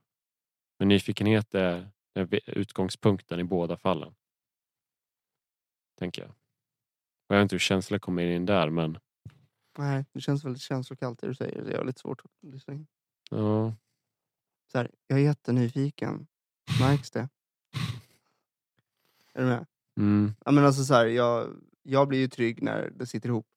Men 0.80 0.88
nyfikenhet 0.88 1.56
är 1.56 1.92
utgångspunkten 2.46 3.40
i 3.40 3.44
båda 3.44 3.78
fallen. 3.78 4.16
Tänker 5.96 6.22
jag. 6.22 6.32
Jag 7.32 7.38
vet 7.38 7.44
inte 7.44 7.56
hur 7.56 7.60
känslor 7.60 8.00
kommer 8.00 8.24
in 8.24 8.46
där 8.46 8.70
men 8.70 8.98
Nej, 9.78 10.06
det 10.14 10.22
känns 10.22 10.46
väldigt 10.46 10.62
känslokallt 10.62 11.20
det 11.20 11.28
du 11.28 11.36
säger. 11.36 11.64
Det 11.64 11.74
är 11.78 11.84
lite 11.84 12.00
svårt 12.02 12.22
att 12.26 12.52
lyssna 12.54 12.74
in. 12.74 12.88
ja. 13.32 13.76
Så 14.72 14.78
här, 14.78 14.92
jag 15.08 15.20
är 15.20 15.24
jättenyfiken. 15.24 16.28
Märks 16.80 17.12
det? 17.12 17.30
Är 19.34 19.42
du 19.42 19.46
med? 19.46 19.66
Mm. 19.98 20.34
Ja, 20.46 20.52
men 20.52 20.66
alltså 20.66 20.84
så 20.84 20.94
här, 20.94 21.06
jag, 21.06 21.48
jag 21.84 22.08
blir 22.08 22.20
ju 22.20 22.28
trygg 22.28 22.64
när 22.64 22.90
det 22.96 23.06
sitter 23.06 23.30
ihop. 23.30 23.48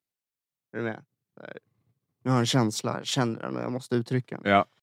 Är 0.72 0.78
du 0.78 0.84
med? 0.84 1.04
Så 1.34 1.40
här, 1.40 1.58
jag 2.22 2.32
har 2.32 2.38
en 2.38 2.46
känsla, 2.46 2.98
jag 2.98 3.06
känner 3.06 3.40
den 3.40 3.56
och 3.56 3.62
jag 3.62 3.72
måste 3.72 3.96
uttrycka 3.96 4.38
den. 4.40 4.52
Ja. 4.52 4.66